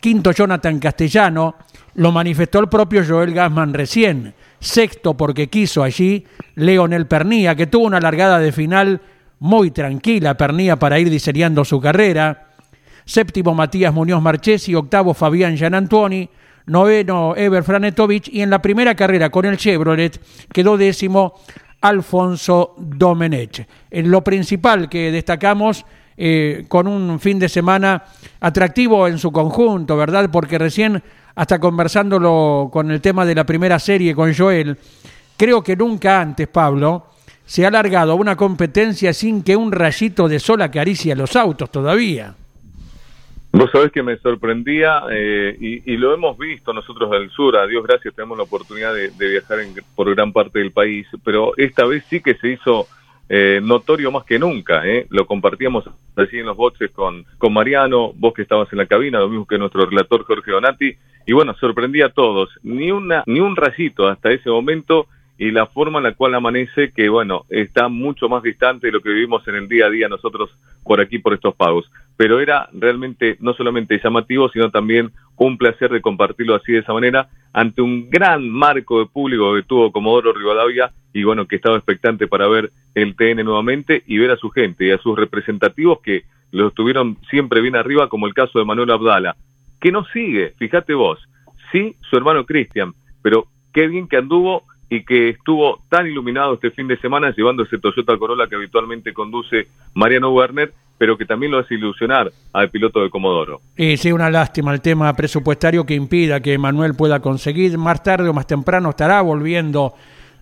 Quinto, 0.00 0.30
Jonathan 0.30 0.78
Castellano, 0.78 1.56
lo 1.94 2.12
manifestó 2.12 2.60
el 2.60 2.68
propio 2.68 3.02
Joel 3.06 3.34
Gasman 3.34 3.74
recién. 3.74 4.34
Sexto, 4.60 5.16
porque 5.16 5.48
quiso 5.48 5.82
allí, 5.82 6.24
Leonel 6.54 7.06
Pernía, 7.06 7.54
que 7.56 7.66
tuvo 7.66 7.86
una 7.86 8.00
largada 8.00 8.38
de 8.38 8.52
final 8.52 9.00
muy 9.40 9.70
tranquila, 9.70 10.36
Pernía, 10.36 10.76
para 10.76 10.98
ir 10.98 11.10
diseñando 11.10 11.64
su 11.64 11.80
carrera. 11.80 12.48
Séptimo, 13.04 13.54
Matías 13.54 13.94
Muñoz 13.94 14.20
Marchesi. 14.20 14.74
Octavo, 14.74 15.14
Fabián 15.14 15.56
Gianantuoni. 15.56 16.28
Noveno, 16.68 17.34
Eber 17.36 17.64
Franetovich. 17.64 18.28
Y 18.28 18.42
en 18.42 18.50
la 18.50 18.62
primera 18.62 18.94
carrera 18.94 19.30
con 19.30 19.44
el 19.44 19.56
Chevrolet 19.56 20.20
quedó 20.52 20.76
décimo 20.76 21.34
Alfonso 21.80 22.74
Domenech. 22.78 23.66
En 23.90 24.10
lo 24.10 24.22
principal 24.22 24.88
que 24.88 25.10
destacamos 25.10 25.84
eh, 26.16 26.64
con 26.68 26.88
un 26.88 27.20
fin 27.20 27.38
de 27.38 27.48
semana 27.48 28.02
atractivo 28.40 29.06
en 29.06 29.18
su 29.18 29.30
conjunto, 29.30 29.96
¿verdad? 29.96 30.28
Porque 30.32 30.58
recién, 30.58 31.02
hasta 31.34 31.60
conversándolo 31.60 32.70
con 32.72 32.90
el 32.90 33.00
tema 33.00 33.24
de 33.24 33.34
la 33.34 33.44
primera 33.44 33.78
serie 33.78 34.14
con 34.14 34.34
Joel, 34.34 34.76
creo 35.36 35.62
que 35.62 35.76
nunca 35.76 36.20
antes, 36.20 36.48
Pablo, 36.48 37.06
se 37.46 37.64
ha 37.64 37.68
alargado 37.68 38.16
una 38.16 38.36
competencia 38.36 39.14
sin 39.14 39.42
que 39.42 39.56
un 39.56 39.70
rayito 39.70 40.28
de 40.28 40.40
sol 40.40 40.60
acaricie 40.60 41.12
a 41.12 41.16
los 41.16 41.36
autos 41.36 41.70
todavía. 41.70 42.34
Vos 43.50 43.70
sabés 43.70 43.90
que 43.90 44.02
me 44.02 44.18
sorprendía 44.18 45.02
eh, 45.10 45.56
y, 45.58 45.96
lo 45.96 46.12
hemos 46.12 46.36
visto 46.36 46.72
nosotros 46.72 47.10
del 47.10 47.30
sur, 47.30 47.56
a 47.56 47.66
Dios 47.66 47.82
gracias 47.82 48.14
tenemos 48.14 48.36
la 48.36 48.44
oportunidad 48.44 48.94
de, 48.94 49.10
viajar 49.18 49.58
por 49.96 50.14
gran 50.14 50.32
parte 50.32 50.58
del 50.58 50.70
país, 50.70 51.06
pero 51.24 51.52
esta 51.56 51.86
vez 51.86 52.04
sí 52.10 52.20
que 52.20 52.34
se 52.34 52.50
hizo 52.50 52.86
eh, 53.28 53.60
notorio 53.62 54.10
más 54.10 54.24
que 54.24 54.38
nunca. 54.38 54.86
¿eh? 54.86 55.06
Lo 55.10 55.26
compartíamos 55.26 55.84
así 56.16 56.38
en 56.38 56.46
los 56.46 56.56
boxes 56.56 56.90
con, 56.90 57.24
con 57.38 57.52
Mariano, 57.52 58.12
vos 58.14 58.34
que 58.34 58.42
estabas 58.42 58.70
en 58.72 58.78
la 58.78 58.86
cabina, 58.86 59.18
lo 59.18 59.28
mismo 59.28 59.46
que 59.46 59.58
nuestro 59.58 59.86
relator 59.86 60.24
Jorge 60.24 60.50
Donati, 60.50 60.96
y 61.26 61.32
bueno, 61.32 61.54
sorprendía 61.54 62.06
a 62.06 62.10
todos. 62.10 62.50
Ni, 62.62 62.90
una, 62.90 63.22
ni 63.26 63.40
un 63.40 63.56
rayito 63.56 64.08
hasta 64.08 64.30
ese 64.30 64.50
momento 64.50 65.08
y 65.38 65.52
la 65.52 65.66
forma 65.66 65.98
en 65.98 66.04
la 66.04 66.14
cual 66.14 66.34
amanece, 66.34 66.90
que 66.90 67.08
bueno, 67.08 67.44
está 67.48 67.88
mucho 67.88 68.28
más 68.28 68.42
distante 68.42 68.88
de 68.88 68.92
lo 68.92 69.00
que 69.00 69.10
vivimos 69.10 69.46
en 69.46 69.54
el 69.54 69.68
día 69.68 69.86
a 69.86 69.90
día 69.90 70.08
nosotros 70.08 70.50
por 70.82 71.00
aquí, 71.00 71.18
por 71.18 71.34
estos 71.34 71.54
pagos. 71.54 71.90
Pero 72.18 72.40
era 72.40 72.68
realmente 72.74 73.38
no 73.40 73.54
solamente 73.54 73.98
llamativo, 74.04 74.50
sino 74.50 74.70
también 74.70 75.12
un 75.36 75.56
placer 75.56 75.90
de 75.90 76.02
compartirlo 76.02 76.54
así 76.54 76.72
de 76.72 76.80
esa 76.80 76.92
manera, 76.92 77.30
ante 77.54 77.80
un 77.80 78.10
gran 78.10 78.46
marco 78.50 78.98
de 78.98 79.06
público 79.06 79.54
que 79.54 79.62
tuvo 79.62 79.90
Comodoro 79.90 80.34
Rivadavia, 80.34 80.92
y 81.14 81.24
bueno, 81.24 81.46
que 81.46 81.56
estaba 81.56 81.76
expectante 81.76 82.26
para 82.26 82.46
ver 82.48 82.70
el 82.94 83.16
TN 83.16 83.44
nuevamente 83.44 84.02
y 84.06 84.18
ver 84.18 84.32
a 84.32 84.36
su 84.36 84.50
gente 84.50 84.86
y 84.86 84.90
a 84.90 84.98
sus 84.98 85.16
representativos 85.16 86.00
que 86.02 86.24
lo 86.52 86.68
estuvieron 86.68 87.16
siempre 87.30 87.60
bien 87.60 87.76
arriba, 87.76 88.08
como 88.08 88.26
el 88.26 88.34
caso 88.34 88.58
de 88.58 88.64
Manuel 88.64 88.90
Abdala, 88.90 89.36
que 89.80 89.92
no 89.92 90.04
sigue, 90.06 90.54
fíjate 90.58 90.94
vos, 90.94 91.18
sí, 91.72 91.96
su 92.10 92.16
hermano 92.16 92.44
Cristian, 92.44 92.92
pero 93.22 93.46
qué 93.72 93.86
bien 93.86 94.08
que 94.08 94.16
anduvo 94.16 94.64
y 94.90 95.04
que 95.04 95.30
estuvo 95.30 95.82
tan 95.88 96.06
iluminado 96.06 96.54
este 96.54 96.70
fin 96.70 96.88
de 96.88 96.96
semana 96.98 97.34
llevando 97.36 97.62
ese 97.62 97.78
Toyota 97.78 98.16
Corolla 98.16 98.48
que 98.48 98.56
habitualmente 98.56 99.12
conduce 99.12 99.68
Mariano 99.94 100.30
Werner, 100.30 100.72
pero 100.98 101.16
que 101.16 101.24
también 101.24 101.52
lo 101.52 101.58
hace 101.58 101.74
ilusionar 101.74 102.30
al 102.52 102.70
piloto 102.70 103.00
de 103.00 103.08
Comodoro. 103.08 103.60
Y 103.76 103.96
sí, 103.96 104.10
una 104.12 104.30
lástima 104.30 104.74
el 104.74 104.80
tema 104.80 105.12
presupuestario 105.14 105.86
que 105.86 105.94
impida 105.94 106.40
que 106.40 106.58
Manuel 106.58 106.94
pueda 106.94 107.20
conseguir. 107.20 107.78
Más 107.78 108.02
tarde 108.02 108.28
o 108.28 108.34
más 108.34 108.46
temprano 108.46 108.90
estará 108.90 109.22
volviendo 109.22 109.94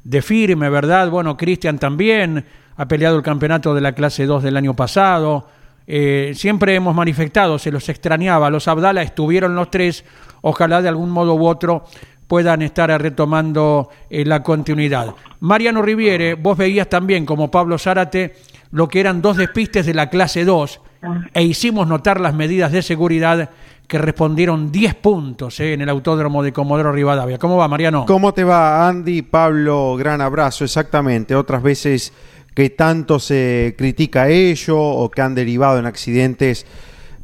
de 0.03 0.23
firme, 0.23 0.71
¿verdad? 0.71 1.11
Bueno, 1.11 1.37
Cristian 1.37 1.79
también 1.79 2.45
ha 2.77 2.89
peleado 2.89 3.17
el 3.17 3.23
campeonato 3.23 3.75
de 3.75 3.81
la 3.81 3.93
clase 3.93 4.25
2 4.25 4.43
del 4.43 4.57
año 4.57 4.75
pasado. 4.75 5.49
Eh, 5.87 6.33
siempre 6.35 6.75
hemos 6.75 6.95
manifestado, 6.95 7.59
se 7.59 7.71
los 7.71 7.89
extrañaba, 7.89 8.51
los 8.51 8.67
Abdala 8.67 9.03
estuvieron 9.03 9.55
los 9.55 9.71
tres, 9.71 10.05
ojalá 10.41 10.83
de 10.83 10.89
algún 10.89 11.11
modo 11.11 11.35
u 11.35 11.47
otro 11.47 11.85
puedan 12.27 12.63
estar 12.63 12.91
retomando 13.01 13.89
eh, 14.11 14.25
la 14.25 14.43
continuidad. 14.43 15.15
Mariano 15.41 15.83
Riviere, 15.83 16.35
vos 16.35 16.57
veías 16.57 16.89
también, 16.89 17.25
como 17.25 17.51
Pablo 17.51 17.79
Zárate, 17.79 18.35
lo 18.73 18.89
que 18.89 19.01
eran 19.01 19.23
dos 19.23 19.37
despistes 19.37 19.87
de 19.87 19.95
la 19.95 20.11
clase 20.11 20.45
2 20.45 20.81
e 21.35 21.43
hicimos 21.43 21.87
notar 21.87 22.21
las 22.21 22.35
medidas 22.35 22.73
de 22.73 22.83
seguridad 22.83 23.51
que 23.87 23.99
respondieron 23.99 24.73
10 24.73 24.95
puntos 24.97 25.61
eh, 25.61 25.75
en 25.75 25.81
el 25.81 25.89
autódromo 25.89 26.43
de 26.43 26.53
Comodoro 26.53 26.91
Rivadavia. 26.93 27.39
¿Cómo 27.39 27.57
va, 27.57 27.69
Mariano? 27.69 28.07
¿Cómo 28.07 28.35
te 28.35 28.43
va, 28.43 28.89
Andy? 28.89 29.23
Pablo, 29.23 29.97
gran 29.97 30.21
abrazo, 30.21 30.65
exactamente. 30.65 31.37
Otras 31.37 31.63
veces 31.63 32.13
que 32.55 32.71
tanto 32.71 33.21
se 33.21 33.75
critica 33.79 34.29
ello 34.29 34.79
o 34.79 35.11
que 35.11 35.23
han 35.23 35.35
derivado 35.35 35.79
en 35.79 35.87
accidentes 35.87 36.67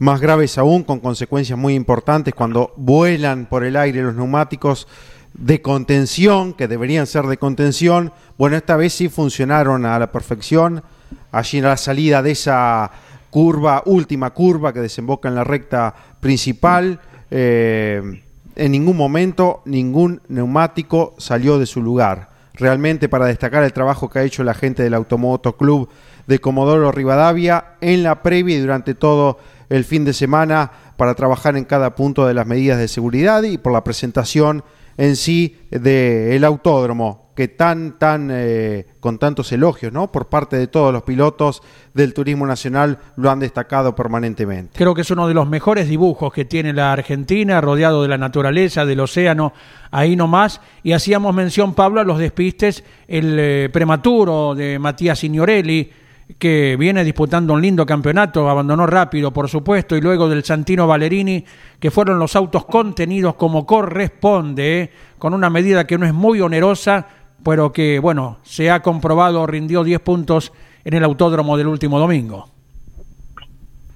más 0.03 0.21
graves 0.21 0.59
aún, 0.59 0.83
con 0.83 0.99
consecuencias 0.99 1.57
muy 1.57 1.77
importantes 1.77 2.35
cuando 2.35 2.73
vuelan 2.77 3.47
por 3.47 3.63
el 3.63 3.77
aire 3.77 4.03
los 4.03 4.17
neumáticos 4.17 4.89
de 5.33 5.63
contención, 5.63 6.55
que 6.55 6.67
deberían 6.67 7.07
ser 7.07 7.27
de 7.27 7.37
contención. 7.37 8.13
Bueno, 8.37 8.57
esta 8.57 8.77
vez 8.77 8.95
sí 8.95 9.09
funcionaron 9.09 9.87
a 9.87 9.97
la 10.01 10.11
perfección. 10.11 10.83
Allí 11.31 11.59
en 11.59 11.65
la 11.65 11.77
salida 11.77 12.21
de 12.21 12.33
esa 12.33 12.91
curva, 13.31 13.85
última 13.87 14.31
curva 14.31 14.73
que 14.73 14.81
desemboca 14.81 15.29
en 15.29 15.37
la 15.37 15.45
recta 15.45 15.95
principal, 16.19 16.99
eh, 17.31 18.23
en 18.57 18.73
ningún 18.73 18.97
momento 18.97 19.63
ningún 19.67 20.21
neumático 20.27 21.15
salió 21.19 21.61
de 21.61 21.67
su 21.67 21.81
lugar. 21.81 22.31
Realmente 22.55 23.09
para 23.09 23.27
destacar 23.27 23.63
el 23.63 23.73
trabajo 23.73 24.11
que 24.11 24.19
ha 24.19 24.25
hecho 24.25 24.43
la 24.43 24.55
gente 24.55 24.83
del 24.83 24.95
Automoto 24.95 25.57
Club 25.57 25.89
de 26.27 26.41
Comodoro 26.41 26.91
Rivadavia 26.91 27.77
en 27.81 28.03
la 28.03 28.21
previa 28.21 28.57
y 28.57 28.61
durante 28.61 28.95
todo 28.95 29.39
el 29.73 29.85
fin 29.85 30.05
de 30.05 30.13
semana 30.13 30.71
para 30.99 31.15
trabajar 31.15 31.57
en 31.57 31.65
cada 31.65 31.95
punto 31.95 32.27
de 32.27 32.35
las 32.35 32.47
medidas 32.47 32.79
de 32.79 32.89
seguridad 32.89 33.43
y 33.43 33.57
por 33.57 33.73
la 33.73 33.83
presentación 33.83 34.63
en 34.99 35.17
sí 35.17 35.57
del 35.71 36.45
autódromo 36.45 37.33
que 37.35 37.49
tan 37.49 37.99
tan 37.99 38.29
eh, 38.31 38.87
con 39.01 39.19
tantos 39.19 39.51
elogios 39.53 39.91
no 39.91 40.13
por 40.13 40.29
parte 40.29 40.59
de 40.59 40.67
todos 40.67 40.93
los 40.93 41.05
pilotos 41.05 41.63
del 41.95 42.13
turismo 42.13 42.47
nacional 42.47 42.99
lo 43.17 43.31
han 43.31 43.41
destacado 43.41 43.95
permanentemente. 43.97 44.77
Creo 44.77 44.95
que 44.95 45.01
es 45.01 45.11
uno 45.11 45.27
de 45.27 45.33
los 45.33 45.49
mejores 45.49 45.89
dibujos 45.89 46.31
que 46.35 46.45
tiene 46.45 46.75
la 46.75 46.93
Argentina 46.93 47.59
rodeado 47.63 48.03
de 48.03 48.09
la 48.09 48.19
naturaleza 48.19 48.85
del 48.85 49.01
océano 49.01 49.55
ahí 49.91 50.17
nomás. 50.17 50.61
Y 50.83 50.93
hacíamos 50.93 51.35
mención 51.35 51.73
Pablo 51.73 52.03
a 52.03 52.05
los 52.05 52.19
despistes 52.19 52.85
el 53.09 53.39
eh, 53.39 53.71
prematuro 53.73 54.55
de 54.55 54.79
Matías 54.79 55.19
Signorelli 55.19 55.91
que 56.39 56.77
viene 56.79 57.05
disputando 57.05 57.55
un 57.55 57.63
lindo 57.63 57.87
campeonato, 57.87 58.49
abandonó 58.49 58.87
rápido, 58.87 59.33
por 59.33 59.49
supuesto, 59.49 59.97
y 59.97 60.01
luego 60.01 60.29
del 60.29 60.45
Santino 60.45 60.87
Valerini, 60.87 61.45
que 61.79 61.91
fueron 61.91 62.19
los 62.19 62.37
autos 62.37 62.65
contenidos 62.67 63.35
como 63.35 63.67
corresponde, 63.67 64.83
¿eh? 64.83 64.91
con 65.19 65.35
una 65.35 65.51
medida 65.51 65.87
que 65.87 65.99
no 65.99 66.07
es 66.07 66.15
muy 66.15 66.41
onerosa, 66.41 67.07
pero 67.45 67.73
que, 67.73 67.99
bueno, 67.99 68.39
se 68.43 68.71
ha 68.71 68.81
comprobado, 68.81 69.47
rindió 69.47 69.85
10 69.85 70.01
puntos 70.01 70.53
en 70.85 70.95
el 70.95 71.05
autódromo 71.05 71.57
del 71.57 71.67
último 71.69 71.99
domingo. 71.99 72.49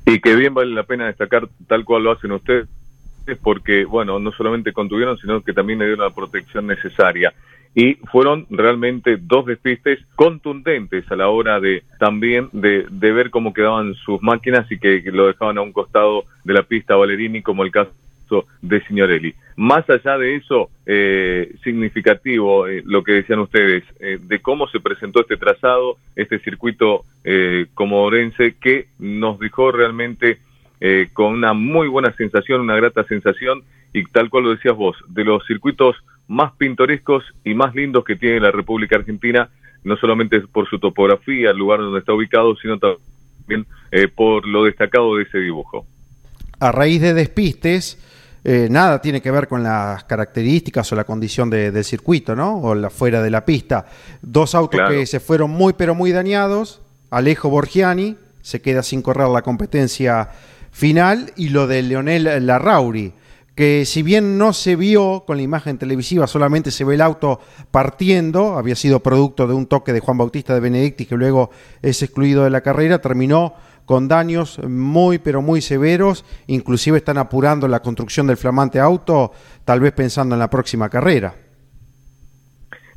Y 0.04 0.20
que 0.20 0.36
bien 0.36 0.54
vale 0.54 0.72
la 0.72 0.84
pena 0.84 1.06
destacar 1.06 1.48
tal 1.66 1.84
cual 1.84 2.04
lo 2.04 2.12
hacen 2.12 2.32
ustedes, 2.32 2.68
porque, 3.42 3.84
bueno, 3.84 4.20
no 4.20 4.30
solamente 4.32 4.72
contuvieron, 4.72 5.18
sino 5.18 5.42
que 5.42 5.52
también 5.52 5.80
le 5.80 5.86
dieron 5.86 6.04
la 6.04 6.14
protección 6.14 6.66
necesaria 6.66 7.32
y 7.76 7.96
fueron 8.10 8.46
realmente 8.48 9.18
dos 9.20 9.44
despistes 9.44 10.00
contundentes 10.14 11.04
a 11.12 11.14
la 11.14 11.28
hora 11.28 11.60
de 11.60 11.82
también 11.98 12.48
de, 12.52 12.86
ver 12.90 13.28
cómo 13.28 13.52
quedaban 13.52 13.94
sus 13.94 14.20
máquinas 14.22 14.66
y 14.72 14.78
que, 14.78 15.02
lo 15.12 15.26
dejaban 15.26 15.58
a 15.58 15.60
un 15.60 15.72
costado 15.72 16.24
de 16.42 16.54
la 16.54 16.62
pista 16.62 16.96
Valerini 16.96 17.42
como 17.42 17.64
el 17.64 17.70
caso 17.70 17.92
de 18.62 18.80
Signorelli. 18.86 19.34
Más 19.56 19.88
allá 19.90 20.16
de 20.16 20.36
eso, 20.36 20.70
eh, 20.86 21.54
significativo 21.62 22.66
eh, 22.66 22.82
lo 22.86 23.04
que 23.04 23.12
decían 23.12 23.40
ustedes, 23.40 23.84
eh, 24.00 24.18
de 24.22 24.38
cómo 24.40 24.68
se 24.68 24.80
presentó 24.80 25.20
este 25.20 25.36
trazado, 25.36 25.98
este 26.16 26.38
circuito 26.38 27.04
comodorense, 27.74 28.54
que 28.58 28.86
nos 28.98 29.38
dejó 29.38 29.72
realmente 29.72 30.38
con 31.12 31.34
una 31.34 31.52
muy 31.52 31.88
buena 31.88 32.12
sensación, 32.12 32.60
una 32.60 32.76
grata 32.76 33.02
sensación, 33.04 33.64
y 33.92 34.04
tal 34.04 34.30
cual 34.30 34.44
lo 34.44 34.50
decías 34.50 34.76
vos, 34.76 34.96
de 35.08 35.24
los 35.24 35.44
circuitos 35.46 35.96
más 36.28 36.52
pintorescos 36.52 37.24
y 37.44 37.54
más 37.54 37.74
lindos 37.74 38.04
que 38.04 38.16
tiene 38.16 38.40
la 38.40 38.50
República 38.50 38.96
Argentina, 38.96 39.48
no 39.84 39.96
solamente 39.96 40.40
por 40.40 40.68
su 40.68 40.78
topografía, 40.78 41.50
el 41.50 41.56
lugar 41.56 41.80
donde 41.80 42.00
está 42.00 42.12
ubicado, 42.12 42.56
sino 42.56 42.78
también 42.78 43.66
eh, 43.92 44.08
por 44.08 44.46
lo 44.46 44.64
destacado 44.64 45.16
de 45.16 45.24
ese 45.24 45.38
dibujo. 45.38 45.86
A 46.58 46.72
raíz 46.72 47.00
de 47.00 47.14
despistes, 47.14 47.98
eh, 48.42 48.68
nada 48.70 49.00
tiene 49.00 49.20
que 49.20 49.30
ver 49.30 49.46
con 49.46 49.62
las 49.62 50.04
características 50.04 50.90
o 50.92 50.96
la 50.96 51.04
condición 51.04 51.50
del 51.50 51.84
circuito, 51.84 52.34
¿no? 52.34 52.58
O 52.58 52.74
la 52.74 52.90
fuera 52.90 53.22
de 53.22 53.30
la 53.30 53.44
pista. 53.44 53.86
Dos 54.22 54.54
autos 54.54 54.80
que 54.88 55.06
se 55.06 55.20
fueron 55.20 55.50
muy 55.50 55.74
pero 55.74 55.94
muy 55.94 56.12
dañados. 56.12 56.80
Alejo 57.10 57.48
Borgiani 57.48 58.16
se 58.42 58.62
queda 58.62 58.82
sin 58.82 59.02
correr 59.02 59.28
la 59.28 59.42
competencia 59.42 60.30
final 60.70 61.32
y 61.36 61.48
lo 61.48 61.66
de 61.66 61.82
Leonel 61.82 62.46
Larrauri 62.46 63.12
que 63.56 63.86
si 63.86 64.02
bien 64.02 64.36
no 64.36 64.52
se 64.52 64.76
vio 64.76 65.24
con 65.26 65.38
la 65.38 65.42
imagen 65.42 65.78
televisiva, 65.78 66.26
solamente 66.26 66.70
se 66.70 66.84
ve 66.84 66.94
el 66.94 67.00
auto 67.00 67.40
partiendo, 67.70 68.58
había 68.58 68.76
sido 68.76 69.00
producto 69.00 69.46
de 69.46 69.54
un 69.54 69.66
toque 69.66 69.94
de 69.94 70.00
Juan 70.00 70.18
Bautista 70.18 70.52
de 70.52 70.60
Benedicti 70.60 71.06
que 71.06 71.16
luego 71.16 71.50
es 71.80 72.02
excluido 72.02 72.44
de 72.44 72.50
la 72.50 72.60
carrera, 72.60 73.00
terminó 73.00 73.54
con 73.86 74.08
daños 74.08 74.60
muy 74.68 75.18
pero 75.18 75.40
muy 75.40 75.62
severos, 75.62 76.26
inclusive 76.48 76.98
están 76.98 77.16
apurando 77.16 77.66
la 77.66 77.80
construcción 77.80 78.26
del 78.26 78.36
flamante 78.36 78.78
auto, 78.78 79.32
tal 79.64 79.80
vez 79.80 79.92
pensando 79.92 80.34
en 80.34 80.40
la 80.40 80.50
próxima 80.50 80.90
carrera. 80.90 81.34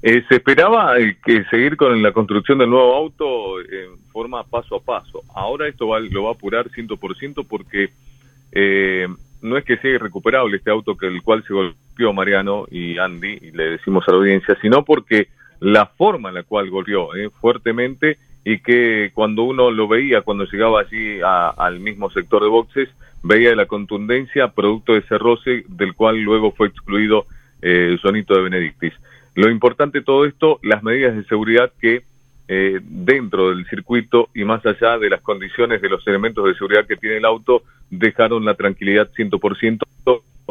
Eh, 0.02 0.24
se 0.28 0.36
esperaba 0.36 1.00
eh, 1.00 1.18
que 1.24 1.46
seguir 1.46 1.78
con 1.78 2.02
la 2.02 2.12
construcción 2.12 2.58
del 2.58 2.70
nuevo 2.70 2.96
auto 2.96 3.62
en 3.62 3.98
forma 4.12 4.44
paso 4.44 4.76
a 4.76 4.82
paso. 4.82 5.24
Ahora 5.34 5.70
esto 5.70 5.86
lo 5.98 6.24
va 6.24 6.30
a 6.30 6.34
apurar 6.34 6.70
100% 6.70 7.46
porque 7.48 7.92
eh, 8.52 9.08
no 9.42 9.58
es 9.58 9.66
que 9.66 9.78
sea 9.78 9.92
irrecuperable 9.92 10.58
este 10.58 10.72
auto 10.72 10.98
que 10.98 11.08
el 11.08 11.22
cual 11.22 11.44
se 11.48 11.54
golpeó 11.54 12.14
Mariano 12.14 12.66
y 12.70 12.98
Andy, 12.98 13.40
y 13.42 13.52
le 13.52 13.72
decimos 13.72 14.08
a 14.08 14.12
la 14.12 14.18
audiencia, 14.18 14.58
sino 14.62 14.84
porque 14.84 15.28
la 15.60 15.86
forma 15.86 16.30
en 16.30 16.36
la 16.36 16.44
cual 16.44 16.70
golpeó 16.70 17.10
fuertemente 17.40 18.18
y 18.44 18.60
que 18.60 19.12
cuando 19.14 19.44
uno 19.44 19.72
lo 19.72 19.88
veía, 19.88 20.22
cuando 20.22 20.46
llegaba 20.46 20.82
allí 20.82 21.20
al 21.24 21.80
mismo 21.80 22.10
sector 22.10 22.42
de 22.42 22.50
boxes, 22.50 22.90
veía 23.22 23.56
la 23.56 23.66
contundencia 23.66 24.50
producto 24.50 24.94
de 24.94 25.00
ese 25.00 25.18
roce 25.18 25.66
del 25.68 25.94
cual 25.94 26.22
luego 26.22 26.52
fue 26.52 26.68
excluido 26.68 27.26
eh, 27.62 27.90
el 27.92 28.00
sonito 28.00 28.34
de 28.34 28.44
Benedictis. 28.44 28.94
Lo 29.36 29.50
importante 29.50 30.00
de 30.00 30.06
todo 30.06 30.26
esto, 30.26 30.60
las 30.64 30.84
medidas 30.84 31.16
de 31.16 31.24
seguridad 31.26 31.72
que 31.80 32.04
eh, 32.52 32.80
dentro 32.82 33.50
del 33.50 33.66
circuito 33.68 34.30
y 34.34 34.44
más 34.44 34.66
allá 34.66 34.98
de 34.98 35.12
las 35.12 35.22
condiciones 35.22 35.84
de 35.84 35.90
los 35.90 36.06
elementos 36.08 36.44
de 36.46 36.56
seguridad 36.56 36.88
que 36.88 36.98
tiene 36.98 37.18
el 37.18 37.26
auto, 37.26 37.62
dejaron 37.92 38.44
la 38.44 38.56
tranquilidad 38.56 39.08
100% 39.16 39.84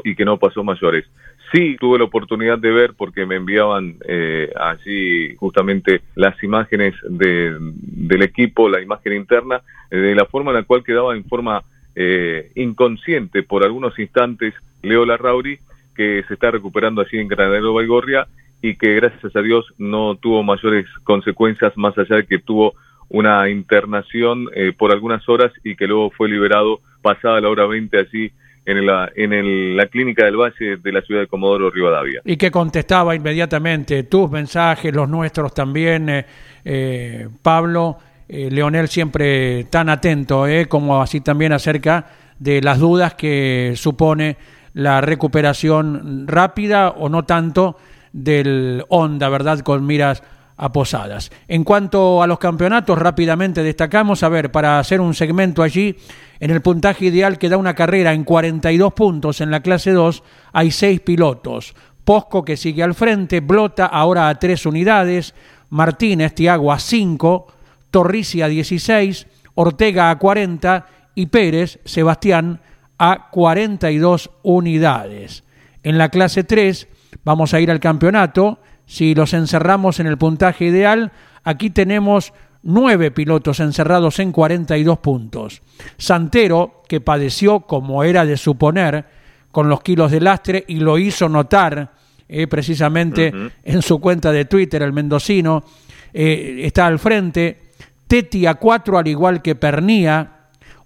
y 0.04 0.14
que 0.14 0.24
no 0.24 0.38
pasó 0.38 0.62
mayores. 0.62 1.06
Sí 1.52 1.76
tuve 1.80 1.98
la 1.98 2.04
oportunidad 2.04 2.56
de 2.58 2.70
ver, 2.70 2.94
porque 2.96 3.26
me 3.26 3.34
enviaban 3.34 3.96
eh, 4.06 4.52
allí 4.54 5.34
justamente 5.36 6.02
las 6.14 6.40
imágenes 6.44 6.94
de, 7.08 7.56
del 7.58 8.22
equipo, 8.22 8.68
la 8.68 8.80
imagen 8.80 9.14
interna, 9.14 9.62
eh, 9.90 9.96
de 9.96 10.14
la 10.14 10.26
forma 10.26 10.52
en 10.52 10.58
la 10.58 10.62
cual 10.62 10.84
quedaba 10.84 11.16
en 11.16 11.24
forma 11.24 11.64
eh, 11.96 12.52
inconsciente 12.54 13.42
por 13.42 13.64
algunos 13.64 13.98
instantes 13.98 14.54
Leo 14.82 15.04
Larrauri, 15.04 15.58
que 15.96 16.22
se 16.28 16.34
está 16.34 16.52
recuperando 16.52 17.00
allí 17.00 17.18
en 17.18 17.26
Granadero 17.26 17.74
Baigorria 17.74 18.28
y 18.60 18.76
que 18.76 18.94
gracias 18.94 19.34
a 19.34 19.40
Dios 19.42 19.66
no 19.78 20.16
tuvo 20.16 20.42
mayores 20.42 20.86
consecuencias 21.04 21.76
más 21.76 21.96
allá 21.96 22.16
de 22.16 22.26
que 22.26 22.38
tuvo 22.38 22.74
una 23.08 23.48
internación 23.48 24.48
por 24.76 24.92
algunas 24.92 25.26
horas 25.28 25.50
y 25.64 25.76
que 25.76 25.86
luego 25.86 26.10
fue 26.10 26.28
liberado 26.28 26.80
pasada 27.00 27.40
la 27.40 27.48
hora 27.48 27.66
20 27.66 27.98
allí 27.98 28.32
en 28.68 28.84
la, 28.84 29.10
en 29.16 29.76
la 29.76 29.86
clínica 29.86 30.26
del 30.26 30.36
Valle 30.36 30.76
de 30.76 30.92
la 30.92 31.00
ciudad 31.00 31.22
de 31.22 31.26
Comodoro 31.26 31.70
Rivadavia. 31.70 32.20
Y 32.26 32.36
que 32.36 32.50
contestaba 32.50 33.14
inmediatamente 33.14 34.02
tus 34.02 34.30
mensajes, 34.30 34.94
los 34.94 35.08
nuestros 35.08 35.54
también, 35.54 36.10
eh, 36.10 36.26
eh, 36.66 37.28
Pablo, 37.40 37.96
eh, 38.28 38.50
Leonel 38.50 38.88
siempre 38.88 39.64
tan 39.64 39.88
atento, 39.88 40.44
como 40.68 41.00
así 41.00 41.22
también 41.22 41.54
acerca 41.54 42.08
de 42.38 42.60
las 42.60 42.78
dudas 42.78 43.14
que 43.14 43.72
supone 43.74 44.36
la 44.74 45.00
recuperación 45.00 46.28
rápida 46.28 46.90
o 46.90 47.08
no 47.08 47.24
tanto 47.24 47.78
del 48.12 48.84
Honda, 48.88 49.28
¿verdad? 49.28 49.60
Con 49.60 49.86
miras 49.86 50.22
a 50.56 50.72
Posadas. 50.72 51.30
En 51.46 51.64
cuanto 51.64 52.22
a 52.22 52.26
los 52.26 52.38
campeonatos, 52.38 52.98
rápidamente 52.98 53.62
destacamos, 53.62 54.22
a 54.22 54.28
ver, 54.28 54.50
para 54.50 54.78
hacer 54.78 55.00
un 55.00 55.14
segmento 55.14 55.62
allí, 55.62 55.96
en 56.40 56.50
el 56.50 56.60
puntaje 56.60 57.06
ideal 57.06 57.38
que 57.38 57.48
da 57.48 57.56
una 57.56 57.74
carrera 57.74 58.12
en 58.12 58.24
42 58.24 58.92
puntos 58.92 59.40
en 59.40 59.50
la 59.50 59.60
clase 59.60 59.92
2, 59.92 60.22
hay 60.52 60.70
seis 60.70 61.00
pilotos. 61.00 61.74
Posco 62.04 62.44
que 62.44 62.56
sigue 62.56 62.82
al 62.82 62.94
frente, 62.94 63.40
Blota 63.40 63.86
ahora 63.86 64.28
a 64.28 64.38
tres 64.38 64.66
unidades, 64.66 65.34
Martínez, 65.70 66.34
Tiago 66.34 66.72
a 66.72 66.78
5, 66.78 67.46
Torrici 67.90 68.42
a 68.42 68.48
16, 68.48 69.26
Ortega 69.54 70.10
a 70.10 70.18
40 70.18 70.86
y 71.14 71.26
Pérez, 71.26 71.80
Sebastián 71.84 72.60
a 72.98 73.28
42 73.30 74.30
unidades. 74.42 75.44
En 75.82 75.98
la 75.98 76.08
clase 76.08 76.44
3 76.44 76.88
vamos 77.24 77.54
a 77.54 77.60
ir 77.60 77.70
al 77.70 77.80
campeonato 77.80 78.58
si 78.88 79.14
los 79.14 79.34
encerramos 79.34 80.00
en 80.00 80.06
el 80.06 80.16
puntaje 80.16 80.64
ideal, 80.64 81.12
aquí 81.44 81.68
tenemos 81.68 82.32
nueve 82.62 83.10
pilotos 83.10 83.60
encerrados 83.60 84.18
en 84.18 84.32
42 84.32 84.98
puntos. 84.98 85.62
Santero, 85.98 86.82
que 86.88 87.02
padeció, 87.02 87.60
como 87.60 88.02
era 88.02 88.24
de 88.24 88.38
suponer, 88.38 89.04
con 89.50 89.68
los 89.68 89.82
kilos 89.82 90.10
de 90.10 90.20
lastre 90.20 90.64
y 90.68 90.76
lo 90.76 90.98
hizo 90.98 91.28
notar 91.28 91.92
eh, 92.28 92.46
precisamente 92.46 93.32
en 93.62 93.82
su 93.82 94.00
cuenta 94.00 94.32
de 94.32 94.46
Twitter, 94.46 94.82
el 94.82 94.92
mendocino, 94.92 95.64
eh, 96.12 96.60
está 96.62 96.86
al 96.86 96.98
frente. 96.98 97.60
Teti 98.06 98.46
a 98.46 98.54
cuatro, 98.54 98.96
al 98.96 99.06
igual 99.06 99.42
que 99.42 99.54
Pernía. 99.54 100.34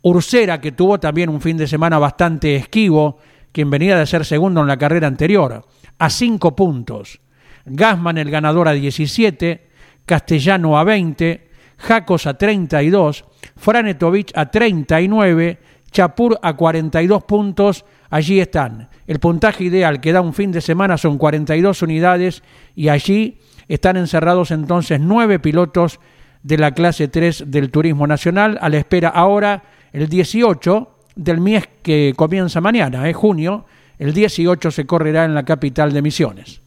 Ursera, 0.02 0.60
que 0.60 0.72
tuvo 0.72 0.98
también 0.98 1.28
un 1.28 1.40
fin 1.40 1.56
de 1.56 1.68
semana 1.68 1.98
bastante 2.00 2.56
esquivo, 2.56 3.18
quien 3.52 3.70
venía 3.70 3.96
de 3.96 4.06
ser 4.06 4.24
segundo 4.24 4.60
en 4.60 4.66
la 4.66 4.76
carrera 4.76 5.06
anterior, 5.06 5.64
a 5.98 6.11
cinco 6.11 6.57
puntos. 6.57 7.20
Gasman 7.64 8.18
el 8.18 8.31
ganador 8.31 8.68
a 8.68 8.72
17, 8.72 9.68
Castellano 10.05 10.78
a 10.78 10.85
20, 10.85 11.48
Jacos 11.78 12.26
a 12.26 12.35
32, 12.35 13.24
Franetovich 13.57 14.33
a 14.35 14.50
39, 14.50 15.59
Chapur 15.90 16.38
a 16.42 16.55
42 16.55 17.24
puntos, 17.24 17.85
allí 18.11 18.40
están. 18.40 18.88
El 19.07 19.20
puntaje 19.20 19.64
ideal 19.64 20.00
que 20.00 20.12
da 20.12 20.20
un 20.20 20.33
fin 20.33 20.50
de 20.50 20.61
semana 20.61 20.96
son 20.96 21.18
42 21.18 21.83
unidades 21.83 22.42
y 22.74 22.88
allí 22.88 23.38
están 23.68 23.96
encerrados 23.96 24.50
entonces 24.50 25.00
nueve 25.00 25.38
pilotos 25.38 26.00
de 26.42 26.59
la 26.59 26.72
clase 26.72 27.09
3 27.09 27.44
del 27.46 27.70
Turismo 27.70 28.07
Nacional, 28.07 28.59
a 28.61 28.68
la 28.68 28.78
espera 28.78 29.09
ahora 29.09 29.62
el 29.92 30.09
18 30.09 30.88
del 31.14 31.40
mes 31.40 31.68
que 31.83 32.14
comienza 32.16 32.61
mañana, 32.61 33.09
es 33.09 33.16
junio, 33.16 33.66
el 33.98 34.12
18 34.12 34.70
se 34.70 34.87
correrá 34.87 35.24
en 35.24 35.35
la 35.35 35.44
capital 35.44 35.92
de 35.92 36.02
Misiones. 36.02 36.62